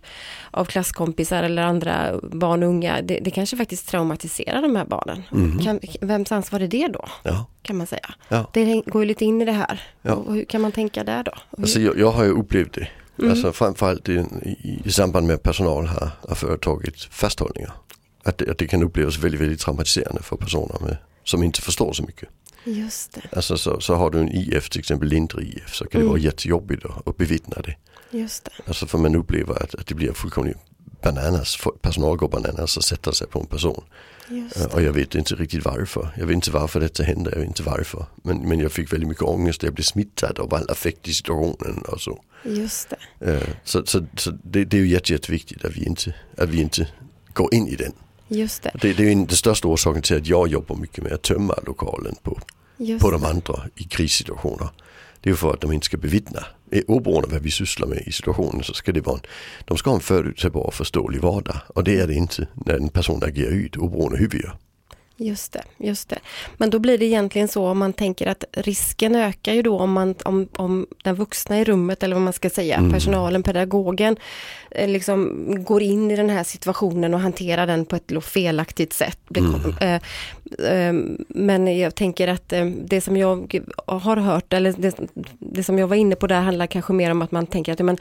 av 0.50 0.64
klasskompisar 0.64 1.42
eller 1.42 1.62
andra 1.62 2.20
barn 2.22 2.62
och 2.62 2.68
unga. 2.68 3.02
Det, 3.02 3.18
det 3.20 3.30
kanske 3.30 3.56
faktiskt 3.56 3.88
traumatiserar 3.88 4.62
de 4.62 4.76
här 4.76 4.84
barnen. 4.84 5.22
Mhm. 5.30 5.58
Kan, 5.58 5.80
vems 6.00 6.32
ansvar 6.32 6.60
är 6.60 6.68
det 6.68 6.88
då? 6.88 7.04
Ja. 7.22 7.46
Kan 7.62 7.76
man 7.76 7.86
säga. 7.86 8.14
Ja. 8.28 8.50
Det 8.52 8.82
går 8.86 9.02
ju 9.02 9.08
lite 9.08 9.24
in 9.24 9.42
i 9.42 9.44
det 9.44 9.52
här. 9.52 9.82
Ja. 10.02 10.14
Och 10.14 10.34
hur 10.34 10.44
kan 10.44 10.60
man 10.60 10.72
tänka 10.72 11.04
där 11.04 11.22
då? 11.22 11.32
Alltså 11.58 11.80
jag, 11.80 11.98
jag 11.98 12.10
har 12.10 12.24
ju 12.24 12.30
upplevt 12.30 12.72
det. 12.72 12.88
Mm. 13.20 13.30
Alltså 13.30 13.52
framförallt 13.52 14.08
i, 14.08 14.12
i, 14.42 14.80
i 14.84 14.92
samband 14.92 15.26
med 15.26 15.34
att 15.34 15.42
personal 15.42 15.86
har, 15.86 16.10
har 16.28 16.34
företagit 16.34 17.02
fasthållningar. 17.02 17.72
Att 18.24 18.38
det, 18.38 18.50
att 18.50 18.58
det 18.58 18.66
kan 18.66 18.82
upplevas 18.82 19.18
väldigt, 19.18 19.40
väldigt 19.40 19.60
traumatiserande 19.60 20.22
för 20.22 20.36
personer 20.36 20.76
med, 20.80 20.96
som 21.24 21.42
inte 21.42 21.60
förstår 21.62 21.92
så 21.92 22.02
mycket. 22.02 22.28
Just 22.64 23.12
det, 23.12 23.36
Alltså 23.36 23.56
så, 23.58 23.80
så 23.80 23.94
har 23.94 24.10
du 24.10 24.20
en 24.20 24.28
IF, 24.32 24.70
till 24.70 24.78
exempel 24.78 25.08
lindrig 25.08 25.54
IF, 25.54 25.74
så 25.74 25.84
kan 25.84 25.90
det 26.00 26.04
Mm. 26.04 26.08
vara 26.08 26.18
jättejobbigt 26.20 26.84
att, 26.84 27.08
att 27.08 27.16
bevittna 27.16 27.62
det. 27.62 27.76
just 28.18 28.44
det. 28.44 28.50
Alltså 28.66 28.86
för 28.86 28.98
man 28.98 29.14
upplever 29.14 29.62
att, 29.62 29.74
att 29.74 29.86
det 29.86 29.94
blir 29.94 30.12
fullkomligt 30.12 30.56
bananas, 31.02 31.58
personal 31.82 32.16
går 32.16 32.28
bananas 32.28 32.76
och 32.76 32.84
sätter 32.84 33.12
sig 33.12 33.26
på 33.26 33.40
en 33.40 33.46
person. 33.46 33.84
Och 34.75 34.82
jag 34.82 34.92
vet 34.92 35.14
inte 35.14 35.34
riktigt 35.34 35.64
varför. 35.64 36.08
Jag 36.18 36.26
vet 36.26 36.34
inte 36.34 36.50
varför 36.50 36.80
detta 36.80 37.02
hände, 37.02 37.30
jag 37.30 37.38
vet 37.38 37.49
inte 37.49 37.62
varför. 37.62 38.06
Men, 38.22 38.38
men 38.49 38.60
jag 38.60 38.72
fick 38.72 38.92
väldigt 38.92 39.08
mycket 39.08 39.22
ångest, 39.25 39.62
jag 39.62 39.75
blev 39.75 39.84
smittad 39.84 40.38
av 40.38 40.54
all 40.54 40.70
affekt 40.70 41.08
i 41.08 41.12
situationen 41.14 41.82
och 41.88 42.00
så. 42.00 42.25
Just 42.44 42.92
det. 43.18 43.32
Eh, 43.32 43.42
Så, 43.64 43.87
så, 43.87 44.06
så 44.16 44.30
det, 44.30 44.64
det 44.64 44.76
är 44.76 44.80
ju 44.80 44.88
jätte, 44.88 45.12
jätteviktigt 45.12 45.64
att 45.64 45.76
vi, 45.76 45.84
inte, 45.84 46.14
att 46.37 46.49
vi 46.49 46.60
inte 46.60 46.88
går 47.34 47.54
in 47.54 47.68
i 47.68 47.76
den. 47.76 47.92
Just 48.28 48.62
det. 48.62 48.70
Det, 48.80 48.92
det 48.92 49.02
är 49.02 49.08
ju 49.08 49.14
den 49.14 49.28
största 49.28 49.68
orsaken 49.68 50.02
till 50.02 50.16
att 50.16 50.26
jag 50.26 50.49
jobbar 50.49 50.76
mycket 50.76 51.04
med 51.04 51.12
att 51.12 51.22
tömma 51.22 51.54
lokalen 51.66 52.14
på, 52.22 52.40
Just 52.76 53.02
på 53.02 53.10
de 53.10 53.25
andra 53.25 53.62
i 53.75 53.84
krissituationer. 53.84 54.68
Det 55.20 55.30
är 55.30 55.34
för 55.34 55.52
att 55.52 55.60
de 55.60 55.72
inte 55.72 55.84
ska 55.86 55.96
bevittna. 55.96 56.44
Oberoende 56.86 57.26
av 57.26 57.32
vad 57.32 57.42
vi 57.42 57.50
sysslar 57.50 57.86
med 57.88 58.02
i 58.06 58.12
situationen 58.12 58.64
så 58.64 58.74
ska 58.74 58.92
det 58.92 59.00
vara 59.00 59.16
en, 59.16 59.22
de 59.64 59.76
ska 59.76 59.90
ha 59.90 59.94
en 59.94 60.00
förutsägbar 60.00 60.62
och 60.62 60.74
förståelig 60.74 61.20
vardag. 61.20 61.56
Och 61.74 61.84
det 61.84 62.00
är 62.00 62.06
det 62.06 62.14
inte 62.14 62.48
när 62.66 62.74
en 62.74 62.88
person 62.88 63.22
agerar 63.24 63.50
ut 63.50 63.76
oberoende 63.76 64.18
hur 64.18 64.28
vi 64.28 64.38
gör. 64.42 64.56
Just 65.22 65.52
det, 65.52 65.62
just 65.78 66.08
det. 66.08 66.18
Men 66.56 66.70
då 66.70 66.78
blir 66.78 66.98
det 66.98 67.04
egentligen 67.04 67.48
så 67.48 67.66
om 67.66 67.78
man 67.78 67.92
tänker 67.92 68.26
att 68.26 68.44
risken 68.52 69.14
ökar 69.14 69.52
ju 69.52 69.62
då 69.62 69.78
om, 69.78 69.92
man, 69.92 70.14
om, 70.24 70.48
om 70.56 70.86
den 71.04 71.14
vuxna 71.14 71.60
i 71.60 71.64
rummet 71.64 72.02
eller 72.02 72.14
vad 72.16 72.22
man 72.22 72.32
ska 72.32 72.50
säga, 72.50 72.76
Mm. 72.76 72.92
personalen, 72.92 73.42
pedagogen, 73.42 74.16
eh, 74.70 74.88
liksom 74.88 75.46
går 75.64 75.82
in 75.82 76.10
i 76.10 76.16
den 76.16 76.30
här 76.30 76.44
situationen 76.44 77.14
och 77.14 77.20
hanterar 77.20 77.66
den 77.66 77.86
på 77.86 77.96
ett 77.96 78.24
felaktigt 78.24 78.92
sätt. 78.92 79.18
Eh, 79.36 79.94
eh, 79.94 80.02
men 81.28 81.78
jag 81.78 81.95
tänker 81.95 82.28
att 82.28 82.52
eh, 82.52 82.64
det 82.66 83.00
som 83.00 83.16
jag 83.16 83.61
har 83.87 84.16
hört, 84.16 84.52
eller 84.52 84.75
det, 84.78 84.97
det 85.38 85.62
som 85.64 85.78
jag 85.78 85.87
var 85.87 85.97
inne 85.97 86.14
på 86.16 86.26
där 86.26 86.40
handlar 86.40 86.66
kanske 86.66 86.92
mer 86.92 87.11
om 87.11 87.23
att 87.23 87.33
man 87.33 87.47
tänker 87.47 87.73
att, 87.73 87.78
men, 87.78 87.97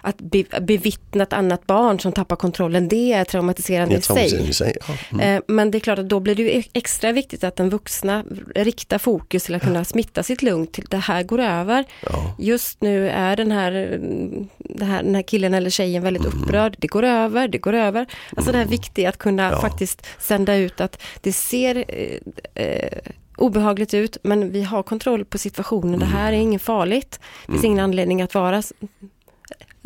att 0.00 0.18
be, 0.18 0.44
bevittna 0.60 1.22
ett 1.22 1.32
annat 1.32 1.66
barn 1.66 2.00
som 2.00 2.12
tappar 2.12 2.36
kontrollen, 2.36 2.88
det 2.88 3.12
är 3.12 3.24
traumatiserande 3.24 3.94
i 3.94 3.96
Jag 3.96 4.02
tror 4.02 4.16
man 4.16 4.28
sig. 4.28 4.48
i 4.48 4.52
sig. 4.52 4.76
Ja. 4.88 4.94
Mm. 5.12 5.36
Eh, 5.36 5.42
Men 5.48 5.70
det 5.70 5.78
är 5.78 5.80
klart 5.80 5.98
att 5.98 6.08
då 6.08 6.20
blir 6.20 6.34
det 6.34 6.42
ju 6.42 6.62
extra 6.72 7.12
viktigt 7.12 7.44
att 7.44 7.56
den 7.56 7.70
vuxna 7.70 8.24
riktar 8.54 8.98
fokus 8.98 9.44
till 9.44 9.54
att 9.54 9.62
kunna 9.62 9.84
smitta 9.84 10.22
sitt 10.22 10.42
lugn 10.42 10.66
till 10.66 10.84
det 10.90 10.96
här 10.96 11.22
går 11.22 11.40
över. 11.40 11.84
Ja. 12.02 12.34
Just 12.38 12.80
nu 12.82 13.08
är 13.10 13.36
den 13.36 13.52
här, 13.52 13.72
mm, 13.72 14.48
det 14.58 14.84
här, 14.84 15.02
den 15.02 15.14
här 15.14 15.22
killen 15.22 15.54
eller 15.54 15.70
tjejen 15.70 16.02
väldigt 16.02 16.24
upprörd. 16.24 16.76
Det 16.78 16.86
går 16.86 17.02
över, 17.02 17.48
det 17.48 17.58
går 17.58 17.72
över. 17.72 18.06
Alltså 18.36 18.52
det 18.52 18.58
här 18.58 18.64
viktiga 18.66 19.08
att 19.08 19.18
kunna 19.18 19.42
Ja. 19.50 19.60
faktiskt 19.60 20.06
sända 20.18 20.56
ut 20.56 20.80
att 20.80 21.02
det 21.20 21.32
ser 21.32 21.84
eh, 21.92 22.18
eh, 22.54 22.98
obehagligt 23.36 23.94
ut 23.94 24.16
men 24.22 24.52
vi 24.52 24.62
har 24.62 24.82
kontroll 24.82 25.24
på 25.24 25.38
situationen. 25.38 26.00
Det 26.00 26.06
här 26.06 26.32
är 26.32 26.36
inget 26.36 26.62
farligt. 26.62 27.20
Det 27.46 27.52
finns 27.52 27.64
ingen 27.64 27.80
anledning 27.84 28.22
att 28.22 28.34
vara 28.34 28.62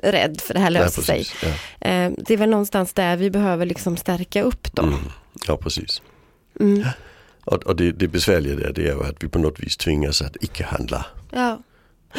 rädd 0.03 0.41
för 0.41 0.55
det 0.55 0.61
här 0.61 0.71
Nej, 0.71 0.83
löser 0.83 1.03
sig. 1.03 1.27
Ja. 1.43 1.49
Eh, 1.89 2.13
Det 2.19 2.35
är 2.35 2.39
väl 2.39 2.51
någonstans 2.51 2.93
där 2.93 3.17
vi 3.17 3.31
behöver 3.31 3.67
liksom 3.67 3.97
stärka 3.97 4.43
upp 4.43 4.73
då. 4.73 4.83
Mm. 4.83 4.99
ja, 5.47 5.57
precis. 5.57 6.03
Mm. 6.61 6.85
Och, 7.45 7.63
och 7.63 7.77
det, 7.77 7.93
det 7.93 8.09
besvärliga 8.09 8.57
där 8.57 8.73
det 8.73 8.89
är 8.89 9.11
att 9.11 9.25
vi 9.25 9.29
på 9.29 9.39
något 9.39 9.61
vis 9.61 9.77
tvingas 9.77 10.23
att 10.23 10.37
icke 10.41 10.65
handla. 10.65 11.07
Ja. 11.31 11.59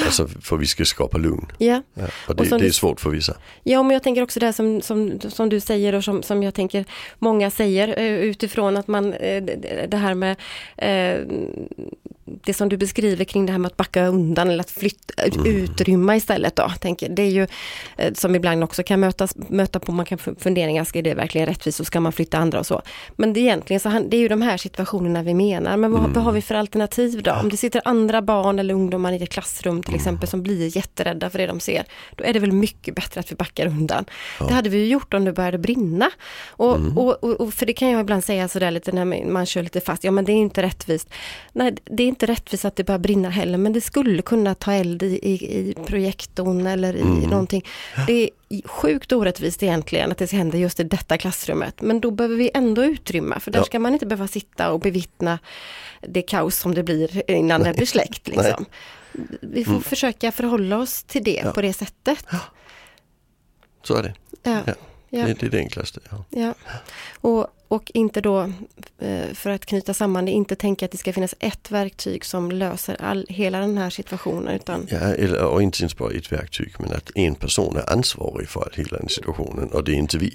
Alltså 0.06 0.27
för 0.27 0.58
vi 0.58 0.65
ska 0.65 0.86
skapa 0.86 1.17
lugn. 1.17 1.51
Ja. 1.58 1.82
Ja. 1.94 2.03
Och 2.03 2.29
Och 2.29 2.36
det, 2.36 2.46
som 2.46 2.60
det 2.60 2.67
är 2.67 2.72
svårt 2.72 3.00
för 3.00 3.10
vissa. 3.10 3.38
ja, 3.63 3.84
men 3.84 3.91
jag 3.91 4.03
tänker 4.03 4.22
också 4.22 4.39
det 4.39 4.46
här 4.46 4.53
som, 4.53 4.82
som, 4.82 5.20
som 5.20 5.50
du 5.50 5.60
säger 5.60 5.96
och 5.96 6.03
som, 6.03 6.24
som 6.24 6.44
jag 6.44 6.53
tänker 6.53 6.86
många 7.20 7.51
säger 7.51 8.00
eh, 8.00 8.06
utifrån 8.06 8.77
att 8.77 8.88
man, 8.88 9.13
eh, 9.13 9.44
det 9.44 9.88
det 9.89 9.98
här 9.98 10.13
med 10.13 10.36
eh, 10.77 11.25
det 12.43 12.53
som 12.53 12.69
du 12.69 12.77
beskriver 12.77 13.25
kring 13.25 13.46
det 13.46 13.51
här 13.51 13.60
med 13.60 13.69
att 13.69 13.77
backa 13.77 14.07
undan 14.07 14.50
eller 14.50 14.60
att 14.60 14.72
flytta, 14.72 15.13
utrymma 15.46 16.15
istället 16.15 16.55
då. 16.55 16.69
Tänker, 16.81 17.10
det 17.10 17.22
är 17.22 17.29
ju 17.29 17.48
eh, 17.98 18.13
som 18.13 18.36
ibland 18.36 18.63
också 18.63 18.84
kan 18.84 19.00
mötas, 19.00 19.36
möta 19.36 19.79
på, 19.79 19.91
man 19.91 20.05
kan 20.05 20.17
fu- 20.17 20.36
funderingar, 20.39 20.84
ska 20.84 21.01
det 21.01 21.13
verkligen 21.13 21.48
rättvist 21.48 21.79
och 21.79 21.88
ska 21.88 22.00
man 22.00 22.12
flytta 22.12 22.38
andra 22.38 22.60
och 22.60 22.65
så. 22.65 22.81
Men 23.15 23.34
det 23.34 23.39
är 23.39 23.41
egentligen 23.41 23.79
så, 23.79 23.89
det 23.89 24.17
är 24.17 24.22
ju 24.22 24.27
de 24.27 24.41
här 24.41 24.57
situationerna 24.57 25.24
vi 25.24 25.34
menar, 25.34 25.77
men 25.77 25.91
vad, 25.91 26.01
vad 26.10 26.24
har 26.24 26.31
vi 26.31 26.41
för 26.41 26.55
alternativ 26.55 27.24
då? 27.24 27.31
Om 27.31 27.50
det 27.50 27.57
sitter 27.57 27.81
andra 27.86 28.22
barn 28.22 28.60
eller 28.60 28.74
ungdomar 28.74 29.13
i 29.13 29.23
ett 29.23 29.30
klassrum 29.30 29.84
till 29.84 29.95
exempel 29.95 30.28
som 30.28 30.43
blir 30.43 30.78
jätterädda 30.78 31.30
för 31.30 31.38
det 31.39 31.47
de 31.47 31.60
ser, 31.60 31.84
då 32.15 32.23
är 32.23 32.34
det 32.34 32.39
väl 32.39 32.52
mycket 32.52 32.95
bättre 32.95 33.19
att 33.19 33.32
vi 33.32 33.36
backar 33.36 33.67
undan. 33.67 34.06
Det 34.47 34.54
hade 34.54 34.69
vi 34.69 34.78
ju 34.78 34.88
gjort 34.88 35.13
om 35.13 35.25
det 35.25 35.34
började 35.34 35.58
brinna. 35.58 36.12
Och, 36.47 36.78
och, 36.95 37.23
och, 37.23 37.41
och 37.41 37.54
för 37.54 37.65
det 37.65 37.73
kan 37.73 37.89
jag 37.89 38.02
ibland 38.02 38.23
säga 38.23 38.47
sådär 38.47 38.71
lite 38.71 38.91
när 38.91 39.30
man 39.32 39.45
kör 39.45 39.63
lite 39.63 39.82
fast, 39.82 40.04
ja 40.04 40.12
men 40.12 40.25
det 40.25 40.32
är 40.32 40.36
inte 40.36 40.62
rättvist. 40.62 41.10
Nej, 41.54 41.75
det 41.86 42.04
är 42.04 42.08
inte 42.17 42.25
rättvist 42.34 42.65
att 42.65 42.75
det 42.75 42.84
börjar 42.84 42.99
brinna 42.99 43.30
heller, 43.30 43.58
men 43.58 43.73
det 43.73 43.82
skulle 43.82 44.21
kunna 44.21 44.56
ta 44.56 44.73
eld 44.73 45.03
i, 45.03 45.06
i, 45.06 45.34
i 45.69 45.73
projektorn 45.86 46.67
eller 46.67 46.95
i 46.95 47.03
någonting. 47.27 47.65
Det 48.08 48.30
är 48.49 48.67
sjukt 48.67 49.12
orättvist 49.12 49.63
egentligen 49.63 50.12
att 50.12 50.17
det 50.17 50.32
händer 50.32 50.58
just 50.60 50.80
i 50.80 50.84
detta 50.84 51.17
klassrummet, 51.17 51.82
men 51.82 51.99
då 52.01 52.12
behöver 52.12 52.36
vi 52.36 52.51
ändå 52.53 52.84
utrymma, 52.84 53.39
för 53.39 53.51
där 53.51 53.60
Ja. 53.60 53.63
ska 53.65 53.80
man 53.80 53.93
inte 53.93 54.06
behöva 54.06 54.27
sitta 54.27 54.71
och 54.71 54.80
bevittna 54.80 55.39
det 56.01 56.21
kaos 56.21 56.56
som 56.58 56.75
det 56.75 56.84
blir 56.84 57.32
innan 57.32 57.63
det 57.63 57.73
blir 57.73 57.86
släckt. 57.86 58.27
Liksom. 58.27 58.65
Vi 59.41 59.65
får 59.65 59.80
försöka 59.80 60.32
förhålla 60.32 60.77
oss 60.77 61.03
till 61.03 61.23
det 61.23 61.41
Ja. 61.45 61.51
på 61.51 61.62
det 61.62 61.73
sättet. 61.73 62.25
Så 63.84 63.95
är 63.95 64.03
det. 64.03 64.13
Ja. 64.43 64.62
Ja. 65.10 65.26
Det, 65.26 65.34
det 65.34 65.46
är 65.46 65.50
det 65.50 65.58
enklaste. 65.58 66.00
Ja. 66.10 66.26
Ja. 66.30 66.54
Och, 67.22 67.48
och 67.67 67.91
inte 67.93 68.22
då, 68.22 68.52
eh, 69.00 69.34
för 69.34 69.50
att 69.50 69.65
knyta 69.65 69.93
samman 69.93 70.26
det, 70.26 70.32
inte 70.32 70.56
tänka 70.56 70.86
att 70.86 70.91
det 70.91 70.98
ska 70.98 71.13
finnas 71.13 71.36
ett 71.39 71.72
verktyg 71.72 72.26
som 72.26 72.52
löser 72.52 73.02
all, 73.02 73.26
hela 73.30 73.60
den 73.60 73.78
här 73.78 73.89
situationen. 73.89 74.56
Utan, 74.56 74.88
Ja, 74.91 74.98
eller, 74.98 75.43
och 75.46 75.62
inte 75.62 75.82
ens 75.82 75.98
bara 75.98 76.12
ett 76.12 76.32
verktyg 76.32 76.74
men 76.80 76.91
att 76.91 77.12
en 77.15 77.36
person 77.36 77.78
är 77.78 77.93
ansvarig 77.93 78.50
för 78.50 78.72
hela 78.76 78.98
den 78.98 79.10
situationen 79.10 79.70
och 79.70 79.84
det 79.84 79.91
är 79.91 79.96
inte 79.96 80.17
vi. 80.17 80.34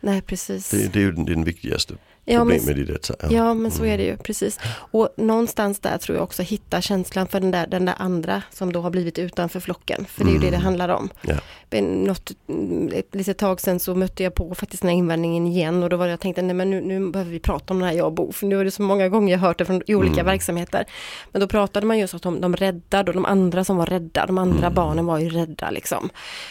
nej, 0.00 0.22
precis. 0.22 0.70
Det, 0.70 0.92
det 0.92 0.98
är 0.98 1.02
ju 1.02 1.12
den, 1.12 1.24
den 1.24 1.44
viktigaste 1.44 1.94
ja, 2.24 2.44
men, 2.44 2.58
problemet 2.58 2.88
i 2.88 2.92
detta. 2.92 3.14
ja, 3.30 3.54
men 3.54 3.70
så 3.70 3.84
är 3.84 3.98
det 3.98 4.04
ju, 4.04 4.16
precis. 4.16 4.60
Och 4.90 5.08
någonstans 5.16 5.80
där 5.80 5.98
tror 5.98 6.16
jag 6.16 6.24
också 6.24 6.42
hitta 6.42 6.80
känslan 6.80 7.26
för 7.26 7.40
den 7.40 7.50
där, 7.50 7.66
den 7.66 7.84
där 7.84 7.94
andra 7.98 8.42
som 8.50 8.72
då 8.72 8.80
har 8.80 8.90
blivit 8.90 9.18
utanför 9.18 9.60
flocken. 9.60 10.04
För 10.04 10.24
det 10.24 10.30
är 10.30 10.34
ju 10.34 10.38
det 10.38 10.50
det 10.50 10.56
handlar 10.56 10.88
om. 10.88 11.08
Ja. 11.22 11.34
Men 11.70 12.04
Något, 12.04 12.32
mm, 12.48 12.90
ett 12.94 13.14
litet 13.14 13.38
tag 13.38 13.60
sedan 13.60 13.80
så 13.80 13.94
mötte 13.94 14.22
jag 14.22 14.34
på 14.34 14.54
faktiskt 14.54 14.82
den 14.82 14.88
här 14.90 14.96
invändningen 14.96 15.46
igen 15.46 15.82
och 15.82 15.90
då 15.90 15.96
var 15.96 16.06
det 16.06 16.10
jag 16.10 16.20
tänkte, 16.20 16.42
nej 16.42 16.54
men 16.54 16.70
nu, 16.70 16.80
nu 16.80 17.10
behöver 17.10 17.30
vi 17.30 17.40
prata 17.40 17.74
om 17.74 17.80
det 17.80 17.86
här 17.86 17.92
jag 17.92 18.06
och 18.06 18.12
Bo, 18.12 18.32
för 18.32 18.46
nu 18.46 18.60
är 18.60 18.64
det 18.64 18.70
så 18.70 18.82
många 18.82 19.08
gånger 19.08 19.32
jag 19.32 19.38
hört 19.38 19.58
det 19.58 19.64
från 19.64 19.82
olika 19.88 20.22
verksamheter. 20.22 20.84
Men 21.32 21.40
då 21.40 21.48
pratade 21.48 21.86
man 21.86 21.98
just 21.98 22.26
om 22.26 22.40
de 22.40 22.56
räddade 22.56 23.10
och 23.10 23.14
de 23.14 23.24
andra 23.24 23.64
som 23.64 23.76
var 23.76 23.86
rädda, 23.86 24.26
de 24.26 24.38
andra 24.38 24.70
barnen 24.70 25.06
var 25.06 25.18
ju 25.18 25.28
rädda 25.28 25.70
liksom. 25.70 26.10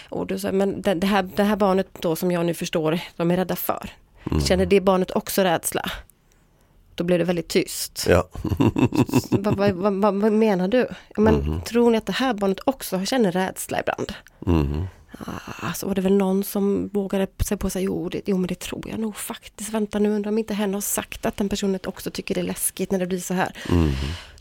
Och 0.10 0.27
då 0.27 0.39
sa 0.39 0.51
men 0.51 0.82
det, 0.82 0.93
det, 0.93 1.08
här, 1.08 1.29
det 1.36 1.43
här 1.43 1.55
barnet 1.55 1.88
då 1.99 2.15
som 2.15 2.32
jag 2.32 2.45
nu 2.45 2.53
förstår, 2.53 2.99
de 3.15 3.32
är 3.32 3.38
rädda 3.38 3.55
för. 3.55 3.89
Känner 4.47 4.65
det 4.65 4.82
barnet 4.82 5.12
också 5.12 5.41
rädsla? 5.41 5.91
Då 6.95 7.03
blev 7.03 7.19
det 7.19 7.25
väldigt 7.25 7.47
tyst. 7.47 8.05
Ja. 8.10 8.27
vad, 9.29 9.58
vad, 9.58 9.73
vad, 9.73 10.15
vad, 10.15 10.32
menar 10.32 10.67
du? 10.67 10.88
Ja, 11.15 11.21
Men 11.21 11.62
tror 11.62 11.91
ni 11.91 11.97
att 11.97 12.05
det 12.05 12.12
här 12.12 12.34
barnet 12.34 12.60
också 12.65 13.05
känner 13.05 13.32
rädsla 13.32 13.79
ibland? 13.79 14.13
Mhm. 14.39 14.88
Ah, 15.62 15.74
så 15.74 15.88
var 15.88 15.95
det 15.95 16.02
väl 16.02 16.17
någon 16.17 16.43
som 16.43 16.88
vågade 16.93 17.28
sig 17.45 17.58
på 17.58 17.69
sig, 17.69 17.84
jo, 17.84 18.10
det, 18.10 18.22
jo 18.26 18.38
men 18.38 18.48
det 18.48 18.60
tror 18.60 18.89
jag 18.89 19.00
nog 19.00 19.15
faktiskt. 19.17 19.69
Vänta 19.69 20.00
nu, 20.00 20.10
undrar 20.10 20.32
om 20.32 20.38
inte 20.38 20.54
hen 20.54 20.74
har 20.74 20.82
sagt 20.82 21.26
att 21.26 21.38
den 21.38 21.50
personen 21.50 21.80
också 21.86 22.12
tycker 22.12 22.36
det 22.36 22.41
är 22.41 22.45
läskigt 22.45 22.91
när 22.91 23.00
det 23.00 23.06
blir 23.08 23.19
så 23.19 23.34
här. 23.34 23.52
Mhm. 23.69 23.91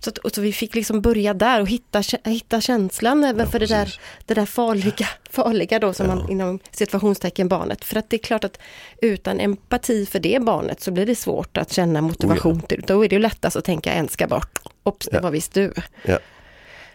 Så, 0.01 0.11
att, 0.11 0.19
och 0.19 0.33
så 0.33 0.41
vi 0.41 0.53
fick 0.53 0.75
liksom 0.75 1.01
börja 1.01 1.35
där 1.35 1.61
och 1.61 1.69
hitta, 1.69 2.03
hitta 2.25 2.61
känslan 2.61 3.25
även 3.25 3.41
Ja, 3.47 3.51
för 3.51 3.59
det 3.59 3.67
där, 3.67 4.01
det 4.27 4.35
där 4.35 4.47
farliga, 4.47 5.07
farliga 5.31 5.79
då 5.79 5.93
som 5.93 6.07
man 6.07 6.31
inom 6.31 6.59
situationstecken 6.71 7.49
barnet. 7.49 7.85
För 7.85 7.97
att 7.97 8.11
det 8.11 8.17
är 8.17 8.23
klart 8.23 8.45
att 8.45 8.59
utan 9.03 9.41
empati 9.41 10.07
för 10.07 10.19
det 10.21 10.43
barnet 10.43 10.81
så 10.81 10.91
blir 10.91 11.07
det 11.07 11.15
svårt 11.15 11.57
att 11.57 11.73
känna 11.73 12.01
motivation 12.01 12.61
till 12.61 12.85
Då 12.87 13.05
är 13.05 13.09
det 13.09 13.17
ju 13.17 13.23
lättast 13.23 13.57
att 13.57 13.65
tänka 13.65 13.93
en 13.93 14.09
ska 14.09 14.27
bort. 14.27 14.59
Ops, 14.83 15.09
det 15.13 15.17
Ja. 15.17 15.23
var 15.23 15.31
visst 15.31 15.55
du. 15.55 15.73
Ja. 16.03 16.19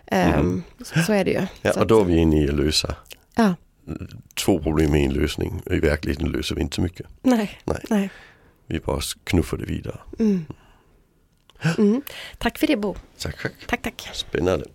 Ehm, 0.08 0.64
så, 0.82 1.00
så 1.00 1.14
är 1.14 1.26
det 1.26 1.32
ju. 1.32 1.46
ja, 1.62 1.72
och 1.80 1.88
då 1.88 2.02
är 2.02 2.06
vi 2.06 2.16
inne 2.18 2.44
i 2.44 2.48
lösa 2.48 2.96
ja, 3.36 3.56
två 4.34 4.60
problem 4.60 4.96
i 4.96 5.06
en 5.06 5.14
lösning. 5.14 5.62
I 5.66 5.80
verkligheten 5.80 6.32
löser 6.32 6.56
vi 6.56 6.62
inte 6.62 6.76
så 6.76 6.82
mycket. 6.82 7.08
nej, 7.22 7.60
Nej. 7.66 7.84
nej. 7.90 8.10
Vi 8.68 8.80
bara 8.80 9.02
knuffar 9.24 9.58
det 9.58 9.66
vidare. 9.66 10.00
Mm. 10.20 10.46
Mm. 11.78 12.02
Tack 12.38 12.58
för 12.58 12.68
det 12.68 12.78
Bo. 12.78 12.96
Tack, 13.18 13.42
tack. 13.42 13.54
Tack, 13.68 13.82
tack. 13.82 14.10
Spännande. 14.14 14.66